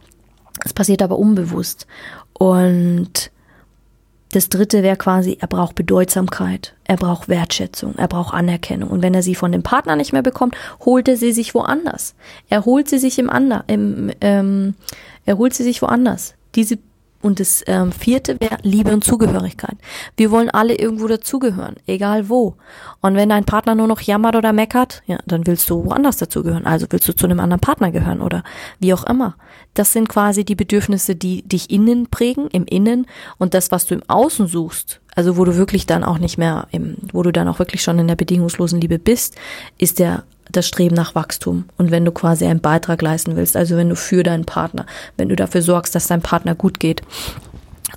es 0.63 0.73
passiert 0.73 1.01
aber 1.01 1.17
unbewusst. 1.17 1.87
Und 2.33 3.31
das 4.35 4.49
dritte 4.49 4.83
wäre 4.83 4.97
quasi, 4.97 5.37
er 5.39 5.47
braucht 5.47 5.75
Bedeutsamkeit, 5.75 6.75
er 6.83 6.97
braucht 6.97 7.29
Wertschätzung, 7.29 7.95
er 7.95 8.09
braucht 8.09 8.33
Anerkennung. 8.33 8.89
Und 8.89 9.01
wenn 9.01 9.13
er 9.13 9.23
sie 9.23 9.33
von 9.33 9.53
dem 9.53 9.63
Partner 9.63 9.95
nicht 9.95 10.11
mehr 10.11 10.23
bekommt, 10.23 10.55
holt 10.83 11.07
er 11.07 11.15
sie 11.15 11.31
sich 11.31 11.55
woanders. 11.55 12.15
Er 12.49 12.65
holt 12.65 12.89
sie 12.89 12.97
sich 12.97 13.17
im, 13.17 13.29
Ander, 13.29 13.63
im 13.67 14.11
ähm, 14.19 14.75
er 15.25 15.37
holt 15.37 15.53
sie 15.53 15.63
sich 15.63 15.81
woanders. 15.81 16.33
Diese 16.55 16.77
und 17.25 17.39
das 17.39 17.63
ähm, 17.65 17.91
vierte 17.91 18.39
wäre 18.39 18.57
Liebe 18.61 18.93
und 18.93 19.03
Zugehörigkeit. 19.03 19.75
Wir 20.15 20.29
wollen 20.29 20.51
alle 20.51 20.75
irgendwo 20.75 21.07
dazugehören, 21.07 21.75
egal 21.87 22.29
wo. 22.29 22.55
Und 23.01 23.15
wenn 23.15 23.29
dein 23.29 23.45
Partner 23.45 23.73
nur 23.73 23.87
noch 23.87 23.99
jammert 23.99 24.35
oder 24.35 24.53
meckert, 24.53 25.01
ja, 25.07 25.17
dann 25.25 25.47
willst 25.47 25.67
du 25.71 25.85
woanders 25.85 26.17
dazugehören. 26.17 26.67
Also 26.67 26.85
willst 26.91 27.07
du 27.07 27.15
zu 27.15 27.25
einem 27.25 27.39
anderen 27.39 27.61
Partner 27.61 27.91
gehören 27.91 28.21
oder 28.21 28.43
wie 28.79 28.93
auch 28.93 29.05
immer. 29.05 29.37
Das 29.73 29.91
sind 29.91 30.07
quasi 30.07 30.45
die 30.45 30.53
Bedürfnisse, 30.53 31.15
die 31.15 31.41
dich 31.41 31.71
innen 31.71 32.11
prägen, 32.11 32.47
im 32.51 32.65
Innen 32.65 33.07
und 33.39 33.55
das, 33.55 33.71
was 33.71 33.87
du 33.87 33.95
im 33.95 34.03
Außen 34.07 34.45
suchst. 34.45 35.01
Also 35.15 35.35
wo 35.35 35.45
du 35.45 35.55
wirklich 35.55 35.87
dann 35.87 36.03
auch 36.03 36.19
nicht 36.19 36.37
mehr, 36.37 36.67
im, 36.69 36.97
wo 37.11 37.23
du 37.23 37.31
dann 37.31 37.47
auch 37.47 37.57
wirklich 37.57 37.81
schon 37.81 37.97
in 37.97 38.07
der 38.07 38.15
bedingungslosen 38.15 38.79
Liebe 38.79 38.99
bist, 38.99 39.35
ist 39.79 39.97
der 39.97 40.25
das 40.55 40.67
Streben 40.67 40.95
nach 40.95 41.15
Wachstum 41.15 41.65
und 41.77 41.91
wenn 41.91 42.05
du 42.05 42.11
quasi 42.11 42.45
einen 42.45 42.61
Beitrag 42.61 43.01
leisten 43.01 43.35
willst, 43.35 43.55
also 43.55 43.77
wenn 43.77 43.89
du 43.89 43.95
für 43.95 44.23
deinen 44.23 44.45
Partner, 44.45 44.85
wenn 45.17 45.29
du 45.29 45.35
dafür 45.35 45.61
sorgst, 45.61 45.95
dass 45.95 46.07
dein 46.07 46.21
Partner 46.21 46.55
gut 46.55 46.79
geht. 46.79 47.01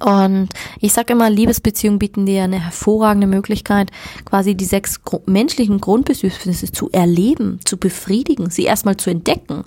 Und 0.00 0.50
ich 0.80 0.92
sage 0.92 1.14
immer, 1.14 1.28
Liebesbeziehungen 1.28 1.98
bieten 1.98 2.26
dir 2.26 2.44
eine 2.44 2.62
hervorragende 2.62 3.26
Möglichkeit, 3.26 3.90
quasi 4.24 4.54
die 4.54 4.64
sechs 4.64 5.00
menschlichen 5.26 5.80
Grundbedürfnisse 5.80 6.70
zu 6.70 6.90
erleben, 6.90 7.58
zu 7.64 7.78
befriedigen, 7.78 8.50
sie 8.50 8.64
erstmal 8.64 8.96
zu 8.96 9.10
entdecken. 9.10 9.64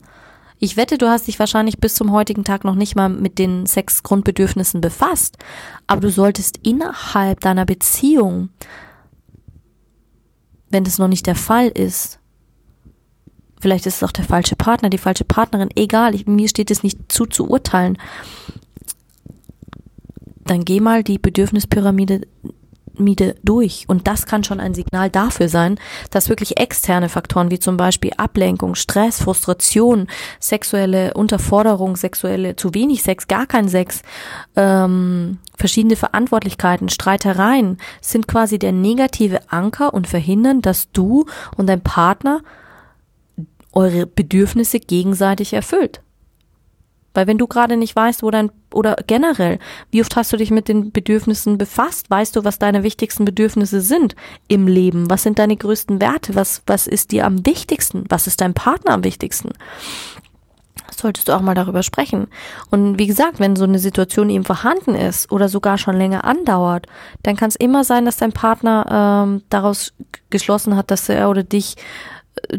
Ich 0.63 0.77
wette, 0.77 0.99
du 0.99 1.09
hast 1.09 1.27
dich 1.27 1.39
wahrscheinlich 1.39 1.79
bis 1.79 1.95
zum 1.95 2.11
heutigen 2.11 2.43
Tag 2.43 2.63
noch 2.63 2.75
nicht 2.75 2.95
mal 2.95 3.09
mit 3.09 3.39
den 3.39 3.65
sechs 3.65 4.03
Grundbedürfnissen 4.03 4.79
befasst, 4.79 5.37
aber 5.87 6.01
du 6.01 6.11
solltest 6.11 6.59
innerhalb 6.61 7.39
deiner 7.39 7.65
Beziehung, 7.65 8.49
wenn 10.69 10.83
das 10.83 10.99
noch 10.99 11.07
nicht 11.07 11.25
der 11.25 11.35
Fall 11.35 11.67
ist, 11.67 12.20
Vielleicht 13.61 13.85
ist 13.85 13.97
es 13.97 14.03
auch 14.03 14.11
der 14.11 14.25
falsche 14.25 14.55
Partner, 14.55 14.89
die 14.89 14.97
falsche 14.97 15.23
Partnerin. 15.23 15.69
Egal, 15.75 16.15
ich, 16.15 16.25
mir 16.25 16.49
steht 16.49 16.71
es 16.71 16.83
nicht 16.83 17.11
zu 17.11 17.25
zu 17.25 17.47
urteilen. 17.47 17.97
Dann 20.45 20.65
geh 20.65 20.79
mal 20.79 21.03
die 21.03 21.19
Bedürfnispyramide 21.19 22.21
Miete 23.01 23.35
durch. 23.43 23.85
Und 23.87 24.07
das 24.07 24.25
kann 24.25 24.43
schon 24.43 24.59
ein 24.59 24.73
Signal 24.73 25.09
dafür 25.09 25.49
sein, 25.49 25.79
dass 26.09 26.29
wirklich 26.29 26.59
externe 26.59 27.09
Faktoren 27.09 27.51
wie 27.51 27.59
zum 27.59 27.77
Beispiel 27.77 28.11
Ablenkung, 28.17 28.75
Stress, 28.75 29.21
Frustration, 29.21 30.07
sexuelle 30.39 31.13
Unterforderung, 31.13 31.95
sexuelle 31.95 32.55
zu 32.55 32.73
wenig 32.73 33.03
Sex, 33.03 33.27
gar 33.27 33.45
kein 33.45 33.67
Sex, 33.67 34.01
ähm, 34.55 35.39
verschiedene 35.57 35.95
Verantwortlichkeiten, 35.95 36.89
Streitereien 36.89 37.77
sind 38.01 38.27
quasi 38.27 38.59
der 38.59 38.71
negative 38.71 39.39
Anker 39.51 39.93
und 39.93 40.07
verhindern, 40.07 40.61
dass 40.61 40.91
du 40.91 41.25
und 41.55 41.67
dein 41.67 41.81
Partner 41.81 42.41
eure 43.73 44.05
Bedürfnisse 44.05 44.79
gegenseitig 44.79 45.53
erfüllt. 45.53 46.01
Weil 47.13 47.27
wenn 47.27 47.37
du 47.37 47.47
gerade 47.47 47.75
nicht 47.75 47.95
weißt, 47.95 48.23
wo 48.23 48.31
dein, 48.31 48.51
oder 48.73 48.95
generell, 49.05 49.59
wie 49.91 50.01
oft 50.01 50.15
hast 50.15 50.31
du 50.31 50.37
dich 50.37 50.49
mit 50.49 50.69
den 50.69 50.91
Bedürfnissen 50.91 51.57
befasst? 51.57 52.09
Weißt 52.09 52.35
du, 52.35 52.45
was 52.45 52.57
deine 52.57 52.83
wichtigsten 52.83 53.25
Bedürfnisse 53.25 53.81
sind 53.81 54.15
im 54.47 54.67
Leben? 54.67 55.09
Was 55.09 55.23
sind 55.23 55.37
deine 55.37 55.57
größten 55.57 55.99
Werte? 55.99 56.35
Was, 56.35 56.61
was 56.67 56.87
ist 56.87 57.11
dir 57.11 57.25
am 57.25 57.45
wichtigsten? 57.45 58.05
Was 58.07 58.27
ist 58.27 58.39
deinem 58.39 58.53
Partner 58.53 58.93
am 58.93 59.03
wichtigsten? 59.03 59.49
Solltest 60.95 61.27
du 61.27 61.33
auch 61.33 61.41
mal 61.41 61.55
darüber 61.55 61.83
sprechen. 61.83 62.27
Und 62.69 62.99
wie 62.99 63.07
gesagt, 63.07 63.39
wenn 63.39 63.55
so 63.55 63.63
eine 63.63 63.79
Situation 63.79 64.29
eben 64.29 64.43
vorhanden 64.43 64.95
ist 64.95 65.31
oder 65.31 65.49
sogar 65.49 65.77
schon 65.77 65.97
länger 65.97 66.23
andauert, 66.23 66.85
dann 67.23 67.35
kann 67.35 67.49
es 67.49 67.55
immer 67.55 67.83
sein, 67.83 68.05
dass 68.05 68.17
dein 68.17 68.33
Partner 68.33 69.25
ähm, 69.25 69.41
daraus 69.49 69.93
geschlossen 70.29 70.75
hat, 70.75 70.91
dass 70.91 71.09
er 71.09 71.29
oder 71.29 71.43
dich 71.43 71.75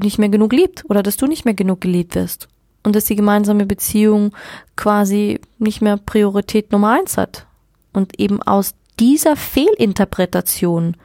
nicht 0.03 0.19
mehr 0.19 0.29
genug 0.29 0.53
liebt 0.53 0.85
oder 0.89 1.03
dass 1.03 1.17
du 1.17 1.27
nicht 1.27 1.45
mehr 1.45 1.55
genug 1.55 1.81
geliebt 1.81 2.15
wirst 2.15 2.49
und 2.83 2.97
dass 2.97 3.05
die 3.05 3.17
gemeinsame 3.17 3.67
Beziehung 3.67 4.33
quasi 4.77 5.41
nicht 5.59 5.83
mehr 5.83 5.97
Priorität 5.97 6.73
Nummer 6.73 6.91
eins 6.91 7.17
hat. 7.17 7.47
Und 7.93 8.19
eben 8.19 8.43
aus 8.43 8.75
dieser 8.99 9.37
Fehlinterpretation 9.37 10.97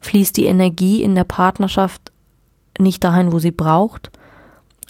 fließt 0.00 0.36
die 0.36 0.46
Energie 0.46 1.02
in 1.02 1.14
der 1.14 1.24
Partnerschaft 1.24 2.12
nicht 2.78 3.02
dahin, 3.04 3.32
wo 3.32 3.38
sie 3.38 3.52
braucht 3.52 4.10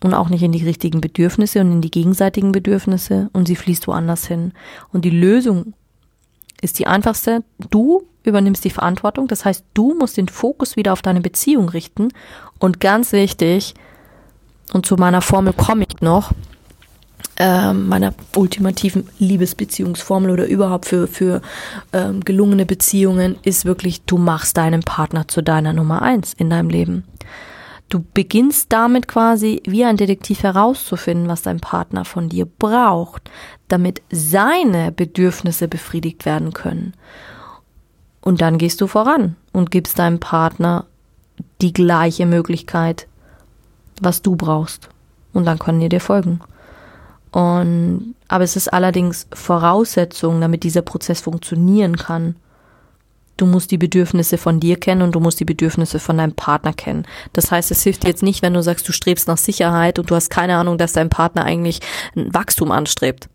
und 0.02 0.14
auch 0.14 0.28
nicht 0.28 0.42
in 0.42 0.52
die 0.52 0.64
richtigen 0.64 1.00
Bedürfnisse 1.00 1.60
und 1.60 1.72
in 1.72 1.80
die 1.80 1.90
gegenseitigen 1.90 2.52
Bedürfnisse 2.52 3.30
und 3.32 3.46
sie 3.46 3.56
fließt 3.56 3.86
woanders 3.86 4.26
hin. 4.26 4.52
Und 4.92 5.04
die 5.04 5.10
Lösung 5.10 5.74
ist 6.64 6.78
die 6.78 6.86
einfachste. 6.86 7.44
Du 7.70 8.02
übernimmst 8.24 8.64
die 8.64 8.70
Verantwortung. 8.70 9.28
Das 9.28 9.44
heißt, 9.44 9.64
du 9.74 9.94
musst 9.94 10.16
den 10.16 10.28
Fokus 10.28 10.76
wieder 10.76 10.92
auf 10.92 11.02
deine 11.02 11.20
Beziehung 11.20 11.68
richten. 11.68 12.08
Und 12.58 12.80
ganz 12.80 13.12
wichtig, 13.12 13.74
und 14.72 14.86
zu 14.86 14.96
meiner 14.96 15.20
Formel 15.20 15.52
komme 15.52 15.84
ich 15.88 16.00
noch, 16.00 16.32
äh, 17.36 17.72
meiner 17.72 18.14
ultimativen 18.36 19.08
Liebesbeziehungsformel 19.18 20.30
oder 20.30 20.46
überhaupt 20.46 20.86
für, 20.86 21.06
für 21.06 21.42
ähm, 21.92 22.24
gelungene 22.24 22.64
Beziehungen, 22.64 23.36
ist 23.42 23.64
wirklich, 23.64 24.02
du 24.02 24.18
machst 24.18 24.56
deinen 24.56 24.82
Partner 24.82 25.28
zu 25.28 25.42
deiner 25.42 25.72
Nummer 25.72 26.02
eins 26.02 26.32
in 26.32 26.50
deinem 26.50 26.70
Leben. 26.70 27.04
Du 27.88 28.04
beginnst 28.14 28.72
damit 28.72 29.08
quasi 29.08 29.62
wie 29.66 29.84
ein 29.84 29.96
Detektiv 29.96 30.42
herauszufinden, 30.42 31.28
was 31.28 31.42
dein 31.42 31.60
Partner 31.60 32.04
von 32.04 32.28
dir 32.28 32.46
braucht, 32.46 33.30
damit 33.68 34.02
seine 34.10 34.90
Bedürfnisse 34.90 35.68
befriedigt 35.68 36.24
werden 36.24 36.52
können. 36.52 36.94
Und 38.20 38.40
dann 38.40 38.58
gehst 38.58 38.80
du 38.80 38.86
voran 38.86 39.36
und 39.52 39.70
gibst 39.70 39.98
deinem 39.98 40.18
Partner 40.18 40.86
die 41.60 41.72
gleiche 41.72 42.26
Möglichkeit, 42.26 43.06
was 44.00 44.22
du 44.22 44.34
brauchst. 44.34 44.88
Und 45.32 45.44
dann 45.44 45.58
können 45.58 45.80
die 45.80 45.88
dir 45.88 46.00
folgen. 46.00 46.40
Und, 47.32 48.14
aber 48.28 48.44
es 48.44 48.56
ist 48.56 48.72
allerdings 48.72 49.26
Voraussetzung, 49.32 50.40
damit 50.40 50.62
dieser 50.62 50.82
Prozess 50.82 51.20
funktionieren 51.20 51.96
kann. 51.96 52.36
Du 53.36 53.46
musst 53.46 53.70
die 53.70 53.78
Bedürfnisse 53.78 54.38
von 54.38 54.60
dir 54.60 54.76
kennen 54.76 55.02
und 55.02 55.12
du 55.12 55.20
musst 55.20 55.40
die 55.40 55.44
Bedürfnisse 55.44 55.98
von 55.98 56.18
deinem 56.18 56.34
Partner 56.34 56.72
kennen. 56.72 57.06
Das 57.32 57.50
heißt, 57.50 57.70
es 57.70 57.82
hilft 57.82 58.04
dir 58.04 58.08
jetzt 58.08 58.22
nicht, 58.22 58.42
wenn 58.42 58.54
du 58.54 58.62
sagst, 58.62 58.88
du 58.88 58.92
strebst 58.92 59.26
nach 59.26 59.38
Sicherheit 59.38 59.98
und 59.98 60.10
du 60.10 60.14
hast 60.14 60.30
keine 60.30 60.56
Ahnung, 60.56 60.78
dass 60.78 60.92
dein 60.92 61.10
Partner 61.10 61.44
eigentlich 61.44 61.80
ein 62.16 62.32
Wachstum 62.32 62.70
anstrebt. 62.70 63.28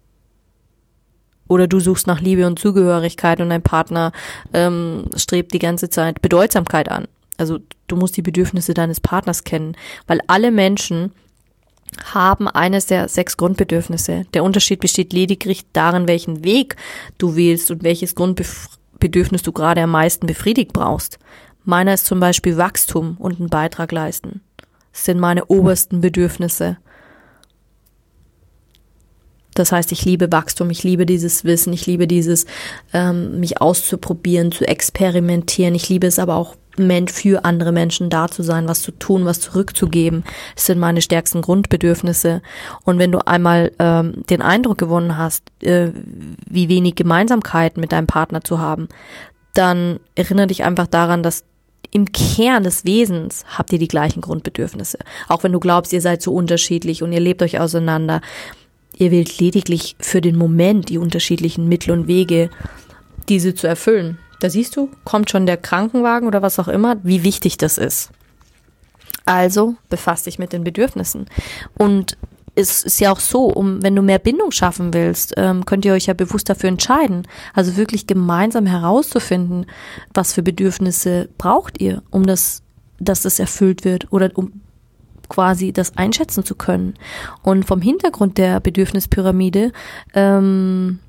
Oder 1.49 1.67
du 1.67 1.79
suchst 1.79 2.07
nach 2.07 2.21
Liebe 2.21 2.45
und 2.45 2.59
Zugehörigkeit 2.59 3.41
und 3.41 3.49
dein 3.49 3.63
Partner 3.63 4.11
ähm, 4.53 5.05
strebt 5.15 5.53
die 5.53 5.59
ganze 5.59 5.89
Zeit 5.89 6.21
Bedeutsamkeit 6.21 6.89
an. 6.89 7.07
Also 7.37 7.59
du 7.87 7.95
musst 7.95 8.15
die 8.17 8.21
Bedürfnisse 8.21 8.73
deines 8.73 8.99
Partners 8.99 9.43
kennen, 9.43 9.75
weil 10.07 10.19
alle 10.27 10.51
Menschen 10.51 11.11
haben 12.13 12.47
eines 12.47 12.85
der 12.85 13.07
sechs 13.07 13.35
Grundbedürfnisse. 13.37 14.25
Der 14.33 14.43
Unterschied 14.43 14.79
besteht 14.79 15.11
lediglich 15.11 15.65
darin, 15.73 16.07
welchen 16.07 16.43
Weg 16.43 16.75
du 17.17 17.35
wählst 17.35 17.71
und 17.71 17.83
welches 17.83 18.13
Grundbedürfnis 18.99 19.43
du 19.43 19.53
gerade 19.53 19.81
am 19.81 19.91
meisten 19.91 20.27
befriedigt 20.27 20.73
brauchst. 20.73 21.19
Meiner 21.63 21.93
ist 21.93 22.05
zum 22.05 22.19
Beispiel 22.19 22.57
Wachstum 22.57 23.15
und 23.17 23.39
einen 23.39 23.49
Beitrag 23.49 23.93
leisten. 23.93 24.41
Das 24.91 25.05
sind 25.05 25.19
meine 25.19 25.45
obersten 25.45 26.01
Bedürfnisse. 26.01 26.77
Das 29.55 29.71
heißt, 29.71 29.91
ich 29.93 30.03
liebe 30.03 30.31
Wachstum, 30.31 30.69
ich 30.69 30.83
liebe 30.83 31.05
dieses 31.05 31.45
Wissen, 31.45 31.71
ich 31.71 31.85
liebe 31.85 32.07
dieses, 32.07 32.45
ähm, 32.93 33.39
mich 33.39 33.61
auszuprobieren, 33.61 34.51
zu 34.51 34.67
experimentieren. 34.67 35.75
Ich 35.75 35.87
liebe 35.87 36.07
es 36.07 36.19
aber 36.19 36.35
auch 36.35 36.55
für 37.11 37.45
andere 37.45 37.71
Menschen 37.71 38.09
da 38.09 38.27
zu 38.27 38.43
sein, 38.43 38.67
was 38.67 38.81
zu 38.81 38.91
tun, 38.91 39.25
was 39.25 39.39
zurückzugeben. 39.39 40.23
Das 40.55 40.65
sind 40.67 40.79
meine 40.79 41.01
stärksten 41.01 41.41
Grundbedürfnisse. 41.41 42.41
Und 42.83 42.99
wenn 42.99 43.11
du 43.11 43.19
einmal 43.25 43.71
ähm, 43.79 44.23
den 44.29 44.41
Eindruck 44.41 44.77
gewonnen 44.77 45.17
hast, 45.17 45.43
äh, 45.61 45.91
wie 46.49 46.69
wenig 46.69 46.95
Gemeinsamkeiten 46.95 47.81
mit 47.81 47.91
deinem 47.91 48.07
Partner 48.07 48.41
zu 48.41 48.59
haben, 48.59 48.87
dann 49.53 49.99
erinnere 50.15 50.47
dich 50.47 50.63
einfach 50.63 50.87
daran, 50.87 51.23
dass 51.23 51.43
im 51.91 52.11
Kern 52.11 52.63
des 52.63 52.85
Wesens 52.85 53.45
habt 53.57 53.73
ihr 53.73 53.79
die 53.79 53.87
gleichen 53.87 54.21
Grundbedürfnisse. 54.21 54.99
Auch 55.27 55.43
wenn 55.43 55.51
du 55.51 55.59
glaubst, 55.59 55.91
ihr 55.91 56.01
seid 56.01 56.21
so 56.21 56.33
unterschiedlich 56.33 57.01
und 57.01 57.11
ihr 57.11 57.19
lebt 57.19 57.41
euch 57.41 57.59
auseinander. 57.59 58.21
Ihr 58.95 59.11
wählt 59.11 59.39
lediglich 59.39 59.95
für 59.99 60.21
den 60.21 60.35
Moment 60.37 60.89
die 60.89 60.97
unterschiedlichen 60.97 61.67
Mittel 61.67 61.91
und 61.91 62.07
Wege, 62.07 62.49
diese 63.27 63.55
zu 63.55 63.65
erfüllen. 63.65 64.19
Da 64.39 64.49
siehst 64.49 64.75
du, 64.75 64.89
kommt 65.03 65.29
schon 65.29 65.45
der 65.45 65.57
Krankenwagen 65.57 66.27
oder 66.27 66.41
was 66.41 66.59
auch 66.59 66.67
immer, 66.67 66.97
wie 67.03 67.23
wichtig 67.23 67.57
das 67.57 67.77
ist. 67.77 68.09
Also 69.25 69.75
befasst 69.89 70.25
dich 70.25 70.39
mit 70.39 70.53
den 70.53 70.63
Bedürfnissen. 70.63 71.27
Und 71.77 72.17
es 72.55 72.83
ist 72.83 72.99
ja 72.99 73.11
auch 73.11 73.19
so, 73.19 73.45
um 73.45 73.83
wenn 73.83 73.95
du 73.95 74.01
mehr 74.01 74.19
Bindung 74.19 74.51
schaffen 74.51 74.93
willst, 74.93 75.33
ähm, 75.37 75.65
könnt 75.65 75.85
ihr 75.85 75.93
euch 75.93 76.07
ja 76.07 76.13
bewusst 76.13 76.49
dafür 76.49 76.69
entscheiden. 76.69 77.27
Also 77.53 77.77
wirklich 77.77 78.07
gemeinsam 78.07 78.65
herauszufinden, 78.65 79.65
was 80.13 80.33
für 80.33 80.43
Bedürfnisse 80.43 81.29
braucht 81.37 81.79
ihr, 81.79 82.01
um 82.09 82.25
das, 82.25 82.63
dass 82.99 83.21
das 83.21 83.39
erfüllt 83.39 83.85
wird 83.85 84.11
oder 84.11 84.31
um 84.33 84.61
quasi 85.29 85.71
das 85.71 85.95
einschätzen 85.95 86.43
zu 86.43 86.55
können. 86.55 86.95
Und 87.43 87.65
vom 87.65 87.81
Hintergrund 87.81 88.37
der 88.37 88.59
Bedürfnispyramide 88.59 89.71
ähm, 90.13 90.99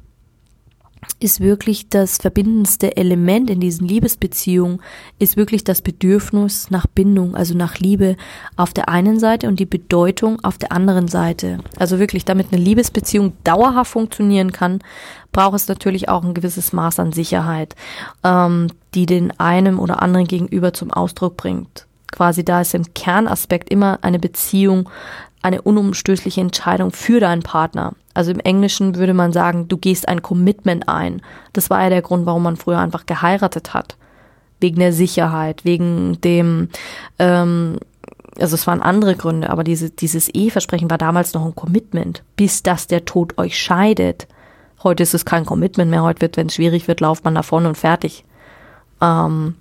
ist 1.18 1.40
wirklich 1.40 1.88
das 1.88 2.16
verbindendste 2.16 2.96
Element 2.96 3.50
in 3.50 3.60
diesen 3.60 3.86
Liebesbeziehungen, 3.86 4.80
ist 5.18 5.36
wirklich 5.36 5.64
das 5.64 5.82
Bedürfnis 5.82 6.70
nach 6.70 6.86
Bindung, 6.86 7.34
also 7.34 7.54
nach 7.54 7.78
Liebe 7.78 8.16
auf 8.56 8.72
der 8.72 8.88
einen 8.88 9.18
Seite 9.18 9.48
und 9.48 9.60
die 9.60 9.66
Bedeutung 9.66 10.42
auf 10.42 10.58
der 10.58 10.72
anderen 10.72 11.08
Seite. 11.08 11.58
Also 11.78 11.98
wirklich, 11.98 12.24
damit 12.24 12.52
eine 12.52 12.62
Liebesbeziehung 12.62 13.34
dauerhaft 13.44 13.92
funktionieren 13.92 14.52
kann, 14.52 14.80
braucht 15.32 15.56
es 15.56 15.68
natürlich 15.68 16.08
auch 16.08 16.24
ein 16.24 16.34
gewisses 16.34 16.72
Maß 16.72 16.98
an 16.98 17.12
Sicherheit, 17.12 17.76
ähm, 18.24 18.68
die 18.94 19.06
den 19.06 19.38
einem 19.38 19.78
oder 19.78 20.02
anderen 20.02 20.26
gegenüber 20.26 20.72
zum 20.72 20.90
Ausdruck 20.90 21.36
bringt. 21.36 21.86
Quasi 22.10 22.44
da 22.44 22.60
ist 22.60 22.74
im 22.74 22.92
Kernaspekt 22.92 23.70
immer 23.70 24.00
eine 24.02 24.18
Beziehung 24.18 24.88
eine 25.42 25.62
unumstößliche 25.62 26.40
Entscheidung 26.40 26.90
für 26.90 27.20
deinen 27.20 27.42
Partner. 27.42 27.94
Also 28.14 28.32
im 28.32 28.40
Englischen 28.40 28.96
würde 28.96 29.14
man 29.14 29.32
sagen, 29.32 29.68
du 29.68 29.76
gehst 29.76 30.08
ein 30.08 30.22
Commitment 30.22 30.88
ein. 30.88 31.22
Das 31.52 31.70
war 31.70 31.82
ja 31.82 31.88
der 31.88 32.02
Grund, 32.02 32.26
warum 32.26 32.42
man 32.42 32.56
früher 32.56 32.78
einfach 32.78 33.06
geheiratet 33.06 33.72
hat. 33.72 33.96
Wegen 34.60 34.78
der 34.78 34.92
Sicherheit, 34.92 35.64
wegen 35.64 36.20
dem, 36.20 36.68
ähm, 37.18 37.78
also 38.38 38.54
es 38.54 38.66
waren 38.66 38.82
andere 38.82 39.16
Gründe, 39.16 39.48
aber 39.48 39.64
diese, 39.64 39.90
dieses 39.90 40.28
Eheversprechen 40.28 40.90
war 40.90 40.98
damals 40.98 41.32
noch 41.32 41.46
ein 41.46 41.54
Commitment, 41.54 42.22
bis 42.36 42.62
dass 42.62 42.86
der 42.86 43.06
Tod 43.06 43.38
euch 43.38 43.58
scheidet. 43.58 44.28
Heute 44.82 45.02
ist 45.02 45.14
es 45.14 45.24
kein 45.24 45.46
Commitment 45.46 45.90
mehr, 45.90 46.02
heute 46.02 46.20
wird, 46.20 46.36
wenn 46.36 46.48
es 46.48 46.54
schwierig 46.54 46.88
wird, 46.88 47.00
lauft 47.00 47.24
man 47.24 47.34
davon 47.34 47.64
und 47.64 47.78
fertig. 47.78 48.24
Ähm, 49.00 49.54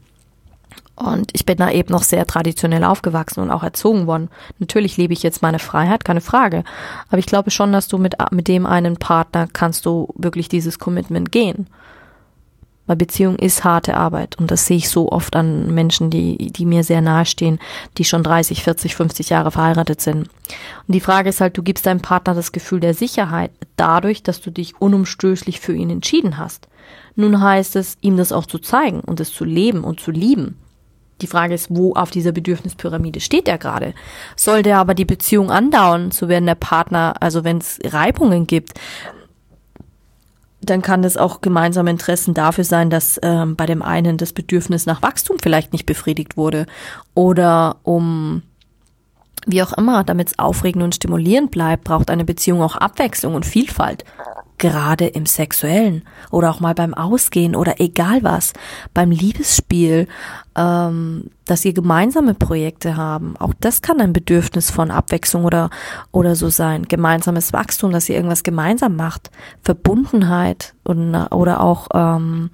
und 0.99 1.31
ich 1.33 1.45
bin 1.45 1.57
da 1.57 1.71
eben 1.71 1.93
noch 1.93 2.03
sehr 2.03 2.27
traditionell 2.27 2.83
aufgewachsen 2.83 3.39
und 3.39 3.51
auch 3.51 3.63
erzogen 3.63 4.05
worden. 4.05 4.29
Natürlich 4.59 4.97
lebe 4.97 5.13
ich 5.13 5.23
jetzt 5.23 5.41
meine 5.41 5.59
Freiheit, 5.59 6.03
keine 6.03 6.19
Frage. 6.19 6.65
Aber 7.07 7.19
ich 7.19 7.25
glaube 7.25 7.51
schon, 7.51 7.71
dass 7.71 7.87
du 7.87 7.97
mit, 7.97 8.15
mit 8.31 8.49
dem 8.49 8.65
einen 8.65 8.97
Partner 8.97 9.47
kannst 9.51 9.85
du 9.85 10.13
wirklich 10.17 10.49
dieses 10.49 10.77
Commitment 10.77 11.31
gehen. 11.31 11.67
Weil 12.85 12.97
Beziehung 12.97 13.37
ist 13.37 13.63
harte 13.63 13.95
Arbeit. 13.95 14.37
Und 14.39 14.51
das 14.51 14.65
sehe 14.65 14.75
ich 14.75 14.89
so 14.89 15.09
oft 15.09 15.37
an 15.37 15.73
Menschen, 15.73 16.09
die, 16.09 16.51
die 16.51 16.65
mir 16.65 16.83
sehr 16.83 16.99
nahe 16.99 17.25
stehen, 17.25 17.59
die 17.97 18.03
schon 18.03 18.23
30, 18.23 18.63
40, 18.63 18.95
50 18.95 19.29
Jahre 19.29 19.51
verheiratet 19.51 20.01
sind. 20.01 20.27
Und 20.85 20.93
die 20.93 20.99
Frage 20.99 21.29
ist 21.29 21.39
halt, 21.39 21.57
du 21.57 21.63
gibst 21.63 21.85
deinem 21.85 22.01
Partner 22.01 22.33
das 22.33 22.51
Gefühl 22.51 22.81
der 22.81 22.93
Sicherheit 22.93 23.51
dadurch, 23.77 24.21
dass 24.21 24.41
du 24.41 24.51
dich 24.51 24.81
unumstößlich 24.81 25.61
für 25.61 25.73
ihn 25.73 25.91
entschieden 25.91 26.37
hast. 26.37 26.67
Nun 27.15 27.41
heißt 27.41 27.77
es, 27.77 27.95
ihm 28.01 28.17
das 28.17 28.33
auch 28.33 28.47
zu 28.47 28.59
zeigen 28.59 28.99
und 28.99 29.21
es 29.21 29.31
zu 29.31 29.45
leben 29.45 29.85
und 29.85 30.01
zu 30.01 30.11
lieben. 30.11 30.57
Die 31.21 31.27
Frage 31.27 31.53
ist, 31.53 31.67
wo 31.69 31.93
auf 31.93 32.11
dieser 32.11 32.31
Bedürfnispyramide 32.31 33.19
steht 33.19 33.47
er 33.47 33.57
gerade? 33.57 33.93
Soll 34.35 34.63
der 34.63 34.77
aber 34.77 34.93
die 34.93 35.05
Beziehung 35.05 35.51
andauern, 35.51 36.11
so 36.11 36.29
werden 36.29 36.45
der 36.45 36.55
Partner, 36.55 37.15
also 37.19 37.43
wenn 37.43 37.57
es 37.57 37.79
Reibungen 37.83 38.47
gibt, 38.47 38.73
dann 40.61 40.81
kann 40.81 41.01
das 41.01 41.17
auch 41.17 41.41
gemeinsame 41.41 41.89
Interessen 41.89 42.33
dafür 42.33 42.63
sein, 42.63 42.89
dass 42.89 43.19
ähm, 43.23 43.55
bei 43.55 43.65
dem 43.65 43.81
einen 43.81 44.17
das 44.17 44.33
Bedürfnis 44.33 44.85
nach 44.85 45.01
Wachstum 45.01 45.37
vielleicht 45.41 45.73
nicht 45.73 45.85
befriedigt 45.85 46.37
wurde 46.37 46.65
oder 47.15 47.77
um 47.83 48.43
wie 49.45 49.63
auch 49.63 49.73
immer, 49.73 50.03
damit 50.03 50.27
es 50.27 50.39
aufregend 50.39 50.83
und 50.83 50.95
stimulierend 50.95 51.49
bleibt, 51.49 51.85
braucht 51.85 52.09
eine 52.09 52.25
Beziehung 52.25 52.61
auch 52.61 52.75
Abwechslung 52.75 53.35
und 53.35 53.45
Vielfalt 53.45 54.03
gerade 54.59 55.07
im 55.07 55.25
Sexuellen 55.25 56.03
oder 56.29 56.51
auch 56.51 56.59
mal 56.59 56.75
beim 56.75 56.93
Ausgehen 56.93 57.55
oder 57.55 57.79
egal 57.79 58.21
was, 58.21 58.53
beim 58.93 59.09
Liebesspiel, 59.09 60.07
ähm, 60.55 61.31
dass 61.45 61.65
ihr 61.65 61.73
gemeinsame 61.73 62.35
Projekte 62.35 62.95
haben. 62.95 63.35
Auch 63.37 63.53
das 63.59 63.81
kann 63.81 63.99
ein 63.99 64.13
Bedürfnis 64.13 64.69
von 64.69 64.91
Abwechslung 64.91 65.45
oder, 65.45 65.69
oder 66.11 66.35
so 66.35 66.49
sein. 66.49 66.83
Gemeinsames 66.87 67.53
Wachstum, 67.53 67.91
dass 67.91 68.07
ihr 68.09 68.15
irgendwas 68.15 68.43
gemeinsam 68.43 68.95
macht. 68.95 69.31
Verbundenheit 69.63 70.75
und, 70.83 71.15
oder 71.15 71.61
auch 71.61 71.87
ähm, 71.93 72.51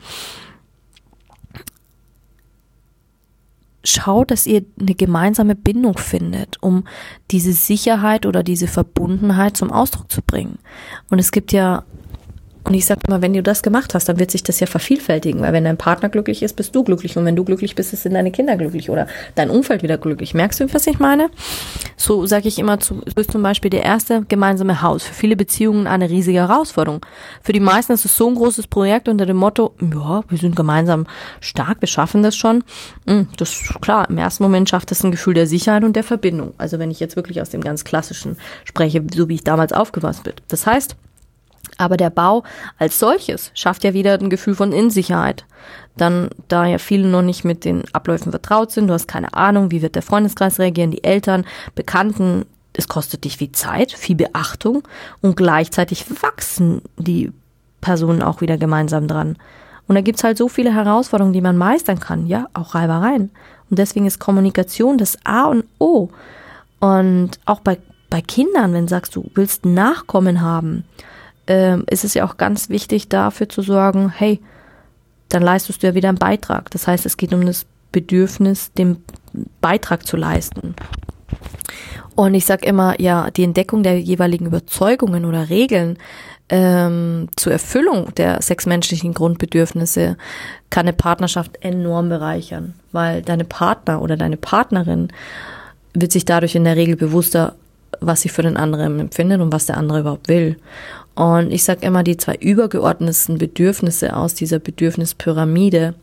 schaut, 3.85 4.31
dass 4.31 4.45
ihr 4.45 4.63
eine 4.79 4.95
gemeinsame 4.95 5.55
Bindung 5.55 5.97
findet, 5.97 6.61
um 6.61 6.85
diese 7.31 7.53
Sicherheit 7.53 8.25
oder 8.25 8.43
diese 8.43 8.67
Verbundenheit 8.67 9.57
zum 9.57 9.71
Ausdruck 9.71 10.11
zu 10.11 10.21
bringen. 10.21 10.59
Und 11.09 11.19
es 11.19 11.31
gibt 11.31 11.51
ja 11.51 11.83
und 12.65 12.73
ich 12.73 12.85
sage 12.85 13.01
immer, 13.07 13.21
wenn 13.21 13.33
du 13.33 13.43
das 13.43 13.61
gemacht 13.61 13.93
hast, 13.93 14.09
dann 14.09 14.19
wird 14.19 14.31
sich 14.31 14.41
das 14.41 14.59
ja 14.59 14.65
vervielfältigen, 14.65 15.41
weil 15.41 15.53
wenn 15.53 15.63
dein 15.63 15.77
Partner 15.77 16.09
glücklich 16.09 16.41
ist, 16.41 16.55
bist 16.55 16.75
du 16.75 16.83
glücklich 16.83 17.15
und 17.15 17.23
wenn 17.25 17.35
du 17.35 17.43
glücklich 17.43 17.75
bist, 17.75 17.91
sind 17.91 18.13
deine 18.13 18.31
Kinder 18.31 18.57
glücklich 18.57 18.89
oder 18.89 19.07
dein 19.35 19.51
Umfeld 19.51 19.83
wieder 19.83 19.99
glücklich. 19.99 20.33
Merkst 20.33 20.59
du, 20.59 20.73
was 20.73 20.87
ich 20.87 20.97
meine? 20.97 21.29
So 21.95 22.25
sage 22.25 22.47
ich 22.47 22.57
immer, 22.57 22.79
zu, 22.79 22.95
du 22.95 23.13
bist 23.13 23.31
zum 23.31 23.43
Beispiel 23.43 23.69
der 23.69 23.83
erste 23.83 24.23
gemeinsame 24.27 24.81
Haus. 24.81 25.03
Für 25.03 25.13
viele 25.13 25.35
Beziehungen 25.35 25.85
eine 25.85 26.09
riesige 26.09 26.39
Herausforderung. 26.39 27.05
Für 27.43 27.53
die 27.53 27.59
meisten 27.59 27.93
ist 27.93 28.05
es 28.05 28.17
so 28.17 28.27
ein 28.27 28.35
großes 28.35 28.67
Projekt 28.67 29.07
unter 29.07 29.27
dem 29.27 29.37
Motto, 29.37 29.75
ja, 29.79 30.23
wir 30.27 30.37
sind 30.37 30.55
gemeinsam 30.55 31.05
stark, 31.41 31.81
wir 31.81 31.87
schaffen 31.87 32.23
das 32.23 32.35
schon. 32.35 32.63
Hm, 33.07 33.27
das 33.37 33.51
ist 33.51 33.81
klar, 33.81 34.09
im 34.09 34.17
ersten 34.17 34.41
Moment 34.41 34.69
schafft 34.69 34.91
es 34.91 35.03
ein 35.03 35.11
Gefühl 35.11 35.35
der 35.35 35.45
Sicherheit 35.45 35.83
und 35.83 35.95
der 35.95 36.03
Verbindung. 36.03 36.53
Also 36.57 36.79
wenn 36.79 36.89
ich 36.89 36.99
jetzt 36.99 37.15
wirklich 37.15 37.41
aus 37.41 37.51
dem 37.51 37.61
ganz 37.61 37.83
Klassischen 37.83 38.37
spreche, 38.63 39.03
so 39.13 39.29
wie 39.29 39.35
ich 39.35 39.43
damals 39.43 39.71
aufgewachsen 39.71 40.23
bin. 40.23 40.33
Das 40.47 40.65
heißt, 40.65 40.95
aber 41.77 41.97
der 41.97 42.09
Bau 42.09 42.43
als 42.77 42.99
solches 42.99 43.51
schafft 43.53 43.83
ja 43.83 43.93
wieder 43.93 44.13
ein 44.13 44.29
Gefühl 44.29 44.55
von 44.55 44.71
Insicherheit. 44.71 45.45
Dann, 45.97 46.29
da 46.47 46.65
ja 46.65 46.77
viele 46.77 47.07
noch 47.07 47.21
nicht 47.21 47.45
mit 47.45 47.63
den 47.65 47.83
Abläufen 47.93 48.31
vertraut 48.31 48.71
sind, 48.71 48.87
du 48.87 48.93
hast 48.93 49.07
keine 49.07 49.33
Ahnung, 49.33 49.71
wie 49.71 49.81
wird 49.81 49.95
der 49.95 50.01
Freundeskreis 50.01 50.59
reagieren, 50.59 50.91
die 50.91 51.03
Eltern, 51.03 51.45
Bekannten, 51.73 52.45
es 52.73 52.87
kostet 52.87 53.23
dich 53.23 53.37
viel 53.37 53.51
Zeit, 53.51 53.91
viel 53.91 54.15
Beachtung 54.15 54.83
und 55.21 55.37
gleichzeitig 55.37 56.05
wachsen 56.21 56.81
die 56.97 57.31
Personen 57.81 58.21
auch 58.21 58.41
wieder 58.41 58.57
gemeinsam 58.57 59.07
dran. 59.07 59.37
Und 59.87 59.95
da 59.95 60.01
gibt's 60.01 60.23
halt 60.23 60.37
so 60.37 60.49
viele 60.49 60.73
Herausforderungen, 60.73 61.33
die 61.33 61.41
man 61.41 61.57
meistern 61.57 61.99
kann, 61.99 62.25
ja, 62.25 62.47
auch 62.53 62.75
Reibereien. 62.75 63.29
Und 63.69 63.79
deswegen 63.79 64.05
ist 64.05 64.19
Kommunikation 64.19 64.97
das 64.97 65.17
A 65.23 65.45
und 65.45 65.65
O. 65.79 66.09
Und 66.79 67.31
auch 67.45 67.59
bei, 67.59 67.77
bei 68.09 68.21
Kindern, 68.21 68.73
wenn 68.73 68.87
sagst, 68.87 69.15
du 69.15 69.29
willst 69.35 69.65
Nachkommen 69.65 70.41
haben, 70.41 70.83
ähm, 71.47 71.85
ist 71.89 72.03
es 72.03 72.13
ja 72.13 72.25
auch 72.25 72.37
ganz 72.37 72.69
wichtig 72.69 73.09
dafür 73.09 73.49
zu 73.49 73.61
sorgen, 73.61 74.09
hey, 74.09 74.41
dann 75.29 75.41
leistest 75.41 75.83
du 75.83 75.87
ja 75.87 75.95
wieder 75.95 76.09
einen 76.09 76.17
Beitrag. 76.17 76.71
Das 76.71 76.87
heißt, 76.87 77.05
es 77.05 77.17
geht 77.17 77.33
um 77.33 77.45
das 77.45 77.65
Bedürfnis, 77.91 78.71
den 78.73 79.03
Beitrag 79.61 80.05
zu 80.05 80.17
leisten. 80.17 80.75
Und 82.15 82.33
ich 82.33 82.45
sage 82.45 82.65
immer, 82.65 82.99
ja, 82.99 83.29
die 83.29 83.43
Entdeckung 83.43 83.83
der 83.83 83.99
jeweiligen 83.99 84.45
Überzeugungen 84.45 85.25
oder 85.25 85.49
Regeln 85.49 85.97
ähm, 86.49 87.27
zur 87.35 87.51
Erfüllung 87.53 88.13
der 88.15 88.41
sechsmenschlichen 88.41 89.13
Grundbedürfnisse 89.13 90.15
kann 90.69 90.85
eine 90.85 90.93
Partnerschaft 90.93 91.57
enorm 91.61 92.09
bereichern, 92.09 92.75
weil 92.91 93.21
deine 93.21 93.45
Partner 93.45 94.01
oder 94.01 94.15
deine 94.15 94.37
Partnerin 94.37 95.09
wird 95.93 96.11
sich 96.11 96.25
dadurch 96.25 96.55
in 96.55 96.63
der 96.63 96.75
Regel 96.75 96.95
bewusster, 96.95 97.55
was 97.99 98.21
sie 98.21 98.29
für 98.29 98.43
den 98.43 98.57
anderen 98.57 98.99
empfindet 98.99 99.41
und 99.41 99.51
was 99.51 99.65
der 99.65 99.77
andere 99.77 100.01
überhaupt 100.01 100.27
will. 100.27 100.57
Und 101.15 101.51
ich 101.51 101.63
sage 101.63 101.85
immer, 101.85 102.03
die 102.03 102.17
zwei 102.17 102.35
übergeordnetsten 102.35 103.37
Bedürfnisse 103.37 104.15
aus 104.15 104.33
dieser 104.33 104.59
Bedürfnispyramide 104.59 105.95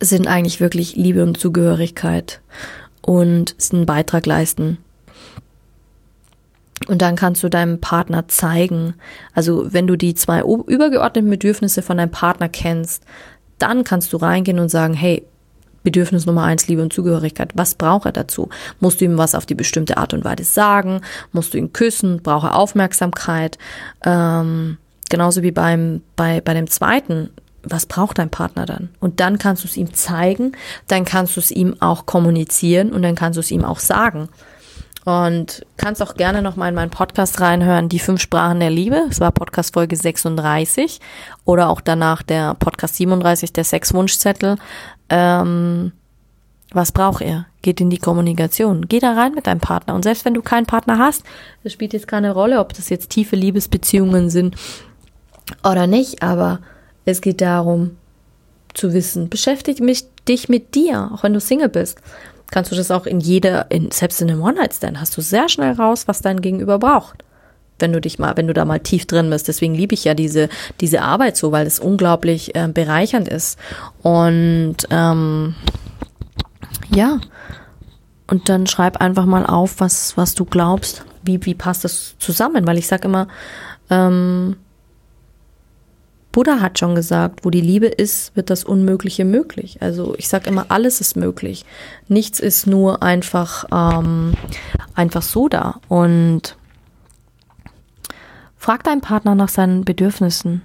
sind 0.00 0.26
eigentlich 0.26 0.60
wirklich 0.60 0.96
Liebe 0.96 1.22
und 1.22 1.38
Zugehörigkeit 1.38 2.40
und 3.02 3.54
einen 3.72 3.86
Beitrag 3.86 4.26
leisten. 4.26 4.78
Und 6.88 7.02
dann 7.02 7.14
kannst 7.14 7.42
du 7.42 7.48
deinem 7.48 7.80
Partner 7.80 8.26
zeigen, 8.28 8.94
also 9.34 9.72
wenn 9.72 9.86
du 9.86 9.96
die 9.96 10.14
zwei 10.14 10.40
übergeordneten 10.40 11.30
Bedürfnisse 11.30 11.82
von 11.82 11.98
deinem 11.98 12.10
Partner 12.10 12.48
kennst, 12.48 13.04
dann 13.58 13.84
kannst 13.84 14.12
du 14.12 14.16
reingehen 14.16 14.58
und 14.58 14.68
sagen, 14.68 14.94
hey, 14.94 15.24
Bedürfnis 15.82 16.26
Nummer 16.26 16.44
eins, 16.44 16.68
Liebe 16.68 16.82
und 16.82 16.92
Zugehörigkeit. 16.92 17.50
Was 17.54 17.74
braucht 17.74 18.06
er 18.06 18.12
dazu? 18.12 18.48
Musst 18.80 19.00
du 19.00 19.04
ihm 19.04 19.18
was 19.18 19.34
auf 19.34 19.46
die 19.46 19.54
bestimmte 19.54 19.96
Art 19.96 20.14
und 20.14 20.24
Weise 20.24 20.44
sagen? 20.44 21.00
Musst 21.32 21.54
du 21.54 21.58
ihn 21.58 21.72
küssen? 21.72 22.22
Braucht 22.22 22.44
er 22.44 22.56
Aufmerksamkeit? 22.56 23.58
Ähm, 24.04 24.78
genauso 25.10 25.42
wie 25.42 25.52
beim, 25.52 26.02
bei, 26.16 26.40
bei 26.40 26.54
dem 26.54 26.68
zweiten. 26.68 27.30
Was 27.64 27.86
braucht 27.86 28.18
dein 28.18 28.30
Partner 28.30 28.66
dann? 28.66 28.88
Und 28.98 29.20
dann 29.20 29.38
kannst 29.38 29.62
du 29.62 29.68
es 29.68 29.76
ihm 29.76 29.94
zeigen, 29.94 30.52
dann 30.88 31.04
kannst 31.04 31.36
du 31.36 31.40
es 31.40 31.52
ihm 31.52 31.76
auch 31.80 32.06
kommunizieren 32.06 32.92
und 32.92 33.02
dann 33.02 33.14
kannst 33.14 33.36
du 33.36 33.40
es 33.40 33.52
ihm 33.52 33.64
auch 33.64 33.78
sagen. 33.78 34.28
Und 35.04 35.66
kannst 35.76 36.00
auch 36.00 36.14
gerne 36.14 36.42
noch 36.42 36.54
mal 36.54 36.68
in 36.68 36.76
meinen 36.76 36.90
Podcast 36.90 37.40
reinhören, 37.40 37.88
die 37.88 37.98
fünf 37.98 38.20
Sprachen 38.20 38.60
der 38.60 38.70
Liebe. 38.70 39.06
Es 39.10 39.18
war 39.18 39.32
Podcast 39.32 39.74
Folge 39.74 39.96
36 39.96 41.00
oder 41.44 41.70
auch 41.70 41.80
danach 41.80 42.22
der 42.22 42.54
Podcast 42.54 42.96
37, 42.96 43.52
der 43.52 43.64
Sexwunschzettel. 43.64 44.56
Ähm, 45.12 45.92
was 46.72 46.90
braucht 46.90 47.20
er? 47.20 47.46
Geht 47.60 47.80
in 47.80 47.90
die 47.90 47.98
Kommunikation. 47.98 48.88
Geh 48.88 48.98
da 48.98 49.12
rein 49.12 49.34
mit 49.34 49.46
deinem 49.46 49.60
Partner. 49.60 49.94
Und 49.94 50.02
selbst 50.02 50.24
wenn 50.24 50.34
du 50.34 50.42
keinen 50.42 50.66
Partner 50.66 50.98
hast, 50.98 51.22
das 51.62 51.72
spielt 51.72 51.92
jetzt 51.92 52.08
keine 52.08 52.32
Rolle, 52.32 52.58
ob 52.58 52.72
das 52.72 52.88
jetzt 52.88 53.10
tiefe 53.10 53.36
Liebesbeziehungen 53.36 54.30
sind 54.30 54.56
oder 55.62 55.86
nicht, 55.86 56.22
aber 56.22 56.60
es 57.04 57.20
geht 57.20 57.40
darum 57.40 57.98
zu 58.74 58.94
wissen, 58.94 59.28
beschäftige 59.28 59.84
mich 59.84 60.06
dich 60.26 60.48
mit 60.48 60.74
dir, 60.74 61.10
auch 61.12 61.22
wenn 61.24 61.34
du 61.34 61.40
Single 61.40 61.68
bist 61.68 62.00
kannst 62.52 62.70
du 62.70 62.76
das 62.76 62.92
auch 62.92 63.06
in 63.06 63.18
jeder, 63.18 63.68
in, 63.70 63.90
selbst 63.90 64.22
in 64.22 64.30
einem 64.30 64.42
One-Night-Stand 64.42 65.00
hast 65.00 65.16
du 65.16 65.20
sehr 65.20 65.48
schnell 65.48 65.72
raus, 65.72 66.06
was 66.06 66.22
dein 66.22 66.40
Gegenüber 66.40 66.78
braucht. 66.78 67.24
Wenn 67.82 67.92
du 67.92 68.00
dich 68.00 68.18
mal, 68.18 68.36
wenn 68.36 68.46
du 68.46 68.54
da 68.54 68.64
mal 68.64 68.80
tief 68.80 69.06
drin 69.06 69.28
bist. 69.28 69.48
Deswegen 69.48 69.74
liebe 69.74 69.94
ich 69.94 70.04
ja 70.04 70.14
diese, 70.14 70.48
diese 70.80 71.02
Arbeit 71.02 71.36
so, 71.36 71.52
weil 71.52 71.66
es 71.66 71.78
unglaublich 71.78 72.54
äh, 72.54 72.68
bereichernd 72.68 73.28
ist. 73.28 73.58
Und 74.02 74.76
ähm, 74.90 75.54
ja. 76.94 77.20
Und 78.28 78.48
dann 78.48 78.66
schreib 78.66 78.98
einfach 78.98 79.26
mal 79.26 79.44
auf, 79.44 79.80
was, 79.80 80.16
was 80.16 80.34
du 80.34 80.46
glaubst, 80.46 81.04
wie, 81.22 81.44
wie 81.44 81.54
passt 81.54 81.84
das 81.84 82.14
zusammen? 82.18 82.66
Weil 82.66 82.78
ich 82.78 82.86
sag 82.86 83.04
immer, 83.04 83.28
ähm, 83.90 84.56
Buddha 86.32 86.60
hat 86.60 86.78
schon 86.78 86.94
gesagt, 86.94 87.44
wo 87.44 87.50
die 87.50 87.60
Liebe 87.60 87.86
ist, 87.86 88.34
wird 88.34 88.48
das 88.48 88.64
Unmögliche 88.64 89.26
möglich. 89.26 89.82
Also 89.82 90.14
ich 90.16 90.28
sage 90.28 90.48
immer, 90.48 90.66
alles 90.70 91.02
ist 91.02 91.14
möglich. 91.14 91.66
Nichts 92.08 92.40
ist 92.40 92.66
nur 92.66 93.02
einfach, 93.02 93.66
ähm, 93.70 94.32
einfach 94.94 95.22
so 95.22 95.48
da. 95.48 95.80
Und 95.88 96.56
frag 98.62 98.84
deinen 98.84 99.00
Partner 99.00 99.34
nach 99.34 99.48
seinen 99.48 99.84
Bedürfnissen. 99.84 100.62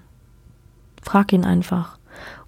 Frag 1.01 1.33
ihn 1.33 1.43
einfach. 1.43 1.97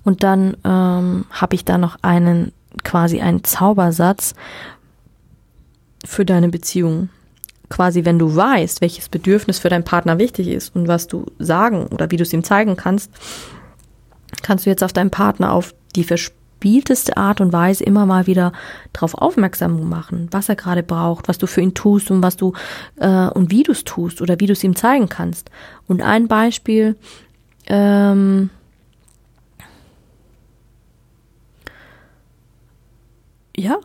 Und 0.03 0.21
dann 0.21 0.55
ähm, 0.63 1.25
habe 1.31 1.55
ich 1.55 1.65
da 1.65 1.79
noch 1.79 1.97
einen, 2.03 2.51
quasi 2.83 3.19
einen 3.19 3.43
Zaubersatz 3.43 4.35
für 6.05 6.23
deine 6.23 6.49
Beziehung 6.49 7.09
quasi, 7.67 8.05
wenn 8.05 8.19
du 8.19 8.35
weißt, 8.35 8.81
welches 8.81 9.09
Bedürfnis 9.09 9.57
für 9.57 9.69
deinen 9.69 9.83
Partner 9.83 10.19
wichtig 10.19 10.49
ist 10.49 10.75
und 10.75 10.87
was 10.87 11.07
du 11.07 11.25
sagen 11.39 11.87
oder 11.87 12.11
wie 12.11 12.17
du 12.17 12.23
es 12.23 12.33
ihm 12.33 12.43
zeigen 12.43 12.75
kannst, 12.75 13.11
kannst 14.43 14.67
du 14.67 14.69
jetzt 14.69 14.83
auf 14.83 14.93
deinen 14.93 15.11
Partner 15.11 15.51
auf 15.51 15.73
die 15.95 16.03
verspielteste 16.59 17.15
Art 17.15 17.39
und 17.39 17.53
Weise 17.53 17.85
immer 17.85 18.05
mal 18.05 18.27
wieder 18.27 18.51
darauf 18.91 19.13
aufmerksam 19.15 19.87
machen, 19.87 20.27
was 20.31 20.49
er 20.49 20.55
gerade 20.55 20.83
braucht, 20.83 21.29
was 21.29 21.37
du 21.37 21.47
für 21.47 21.61
ihn 21.61 21.73
tust 21.73 22.11
und 22.11 22.21
was 22.21 22.35
du 22.35 22.53
äh, 22.97 23.27
und 23.29 23.49
wie 23.49 23.63
du 23.63 23.71
es 23.71 23.85
tust 23.85 24.21
oder 24.21 24.39
wie 24.41 24.45
du 24.45 24.51
es 24.53 24.63
ihm 24.63 24.75
zeigen 24.75 25.07
kannst. 25.07 25.49
Und 25.87 26.01
ein 26.01 26.27
Beispiel, 26.27 26.97
ähm, 27.67 28.49
ja, 33.55 33.77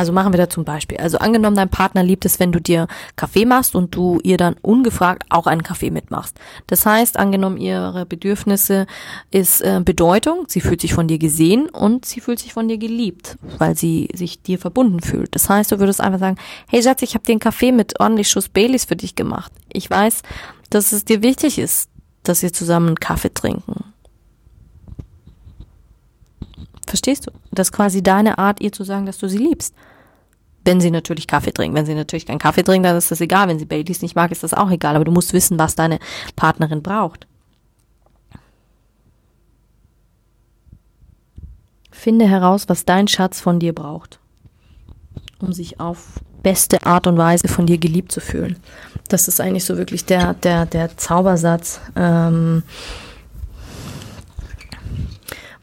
also 0.00 0.14
machen 0.14 0.32
wir 0.32 0.38
da 0.38 0.48
zum 0.48 0.64
Beispiel. 0.64 0.96
Also 0.96 1.18
angenommen, 1.18 1.56
dein 1.56 1.68
Partner 1.68 2.02
liebt 2.02 2.24
es, 2.24 2.40
wenn 2.40 2.52
du 2.52 2.58
dir 2.58 2.86
Kaffee 3.16 3.44
machst 3.44 3.74
und 3.74 3.94
du 3.94 4.18
ihr 4.22 4.38
dann 4.38 4.56
ungefragt 4.62 5.24
auch 5.28 5.46
einen 5.46 5.62
Kaffee 5.62 5.90
mitmachst. 5.90 6.40
Das 6.68 6.86
heißt, 6.86 7.18
angenommen, 7.18 7.58
ihre 7.58 8.06
Bedürfnisse 8.06 8.86
ist 9.30 9.60
äh, 9.60 9.82
Bedeutung, 9.84 10.46
sie 10.48 10.62
fühlt 10.62 10.80
sich 10.80 10.94
von 10.94 11.06
dir 11.06 11.18
gesehen 11.18 11.68
und 11.68 12.06
sie 12.06 12.20
fühlt 12.20 12.38
sich 12.38 12.54
von 12.54 12.66
dir 12.66 12.78
geliebt, 12.78 13.36
weil 13.58 13.76
sie 13.76 14.08
sich 14.14 14.40
dir 14.40 14.58
verbunden 14.58 15.00
fühlt. 15.00 15.34
Das 15.34 15.50
heißt, 15.50 15.70
du 15.70 15.78
würdest 15.78 16.00
einfach 16.00 16.18
sagen, 16.18 16.38
hey 16.68 16.82
Schatz, 16.82 17.02
ich 17.02 17.12
habe 17.12 17.24
einen 17.28 17.38
Kaffee 17.38 17.70
mit 17.70 18.00
ordentlich 18.00 18.30
Schuss 18.30 18.48
Baileys 18.48 18.86
für 18.86 18.96
dich 18.96 19.16
gemacht. 19.16 19.52
Ich 19.70 19.90
weiß, 19.90 20.22
dass 20.70 20.92
es 20.92 21.04
dir 21.04 21.22
wichtig 21.22 21.58
ist, 21.58 21.90
dass 22.22 22.40
wir 22.40 22.54
zusammen 22.54 22.94
Kaffee 22.94 23.34
trinken. 23.34 23.89
Verstehst 26.90 27.28
du? 27.28 27.30
Das 27.52 27.68
ist 27.68 27.72
quasi 27.72 28.02
deine 28.02 28.38
Art, 28.38 28.60
ihr 28.60 28.72
zu 28.72 28.82
sagen, 28.82 29.06
dass 29.06 29.18
du 29.18 29.28
sie 29.28 29.38
liebst. 29.38 29.76
Wenn 30.64 30.80
sie 30.80 30.90
natürlich 30.90 31.28
Kaffee 31.28 31.52
trinken. 31.52 31.76
Wenn 31.76 31.86
sie 31.86 31.94
natürlich 31.94 32.26
keinen 32.26 32.40
Kaffee 32.40 32.64
trinken, 32.64 32.82
dann 32.82 32.96
ist 32.96 33.12
das 33.12 33.20
egal. 33.20 33.46
Wenn 33.46 33.60
sie 33.60 33.64
Baileys 33.64 34.02
nicht 34.02 34.16
mag, 34.16 34.32
ist 34.32 34.42
das 34.42 34.54
auch 34.54 34.72
egal. 34.72 34.96
Aber 34.96 35.04
du 35.04 35.12
musst 35.12 35.32
wissen, 35.32 35.56
was 35.56 35.76
deine 35.76 36.00
Partnerin 36.34 36.82
braucht. 36.82 37.28
Finde 41.92 42.26
heraus, 42.26 42.68
was 42.68 42.84
dein 42.84 43.06
Schatz 43.06 43.40
von 43.40 43.60
dir 43.60 43.72
braucht, 43.72 44.18
um 45.38 45.52
sich 45.52 45.78
auf 45.78 46.08
beste 46.42 46.84
Art 46.84 47.06
und 47.06 47.16
Weise 47.18 47.46
von 47.46 47.66
dir 47.66 47.78
geliebt 47.78 48.10
zu 48.10 48.20
fühlen. 48.20 48.56
Das 49.06 49.28
ist 49.28 49.40
eigentlich 49.40 49.64
so 49.64 49.78
wirklich 49.78 50.06
der, 50.06 50.34
der, 50.34 50.66
der 50.66 50.96
Zaubersatz. 50.96 51.80
Ähm, 51.94 52.64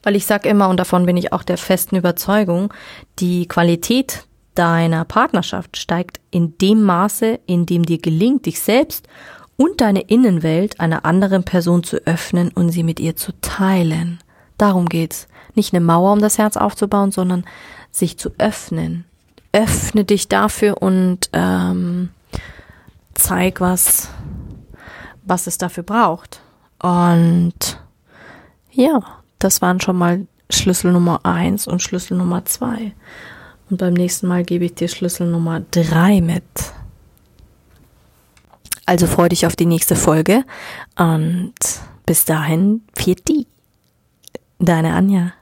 weil 0.07 0.15
ich 0.15 0.25
sage 0.25 0.47
immer, 0.47 0.69
und 0.69 0.79
davon 0.79 1.05
bin 1.05 1.17
ich 1.17 1.33
auch 1.33 1.43
der 1.43 1.57
festen 1.57 1.97
Überzeugung, 1.97 2.73
die 3.19 3.45
Qualität 3.45 4.25
deiner 4.55 5.03
Partnerschaft 5.03 5.75
steigt 5.75 6.21
in 6.31 6.57
dem 6.59 6.81
Maße, 6.83 7.41
in 7.45 7.65
dem 7.65 7.85
dir 7.85 7.97
gelingt, 7.97 8.45
dich 8.45 8.61
selbst 8.61 9.05
und 9.57 9.81
deine 9.81 9.99
Innenwelt 9.99 10.79
einer 10.79 11.03
anderen 11.03 11.43
Person 11.43 11.83
zu 11.83 11.97
öffnen 12.05 12.53
und 12.55 12.69
sie 12.69 12.83
mit 12.83 13.01
ihr 13.01 13.17
zu 13.17 13.33
teilen. 13.41 14.19
Darum 14.57 14.87
geht's. 14.87 15.27
Nicht 15.55 15.73
eine 15.73 15.83
Mauer 15.83 16.13
um 16.13 16.21
das 16.21 16.37
Herz 16.37 16.55
aufzubauen, 16.55 17.11
sondern 17.11 17.43
sich 17.91 18.17
zu 18.17 18.29
öffnen. 18.37 19.03
Öffne 19.51 20.05
dich 20.05 20.29
dafür 20.29 20.81
und 20.81 21.29
ähm, 21.33 22.11
zeig, 23.13 23.59
was, 23.59 24.07
was 25.25 25.47
es 25.47 25.57
dafür 25.57 25.83
braucht. 25.83 26.39
Und 26.79 27.81
ja, 28.71 29.16
das 29.39 29.61
waren 29.61 29.79
schon 29.79 29.97
mal 29.97 30.27
Schlüssel 30.49 30.91
Nummer 30.91 31.25
eins 31.25 31.67
und 31.67 31.81
Schlüssel 31.81 32.17
Nummer 32.17 32.45
zwei. 32.45 32.93
Und 33.69 33.77
beim 33.77 33.93
nächsten 33.93 34.27
Mal 34.27 34.43
gebe 34.43 34.65
ich 34.65 34.75
dir 34.75 34.87
Schlüssel 34.87 35.27
Nummer 35.27 35.61
drei 35.71 36.21
mit. 36.21 36.43
Also 38.85 39.05
freu 39.05 39.27
dich 39.27 39.45
auf 39.45 39.57
die 39.57 39.65
nächste 39.65 39.97
Folge 39.97 40.45
und 40.97 41.53
bis 42.05 42.23
dahin, 42.23 42.83
Pfiat 42.95 43.29
Deine 44.59 44.93
Anja. 44.93 45.33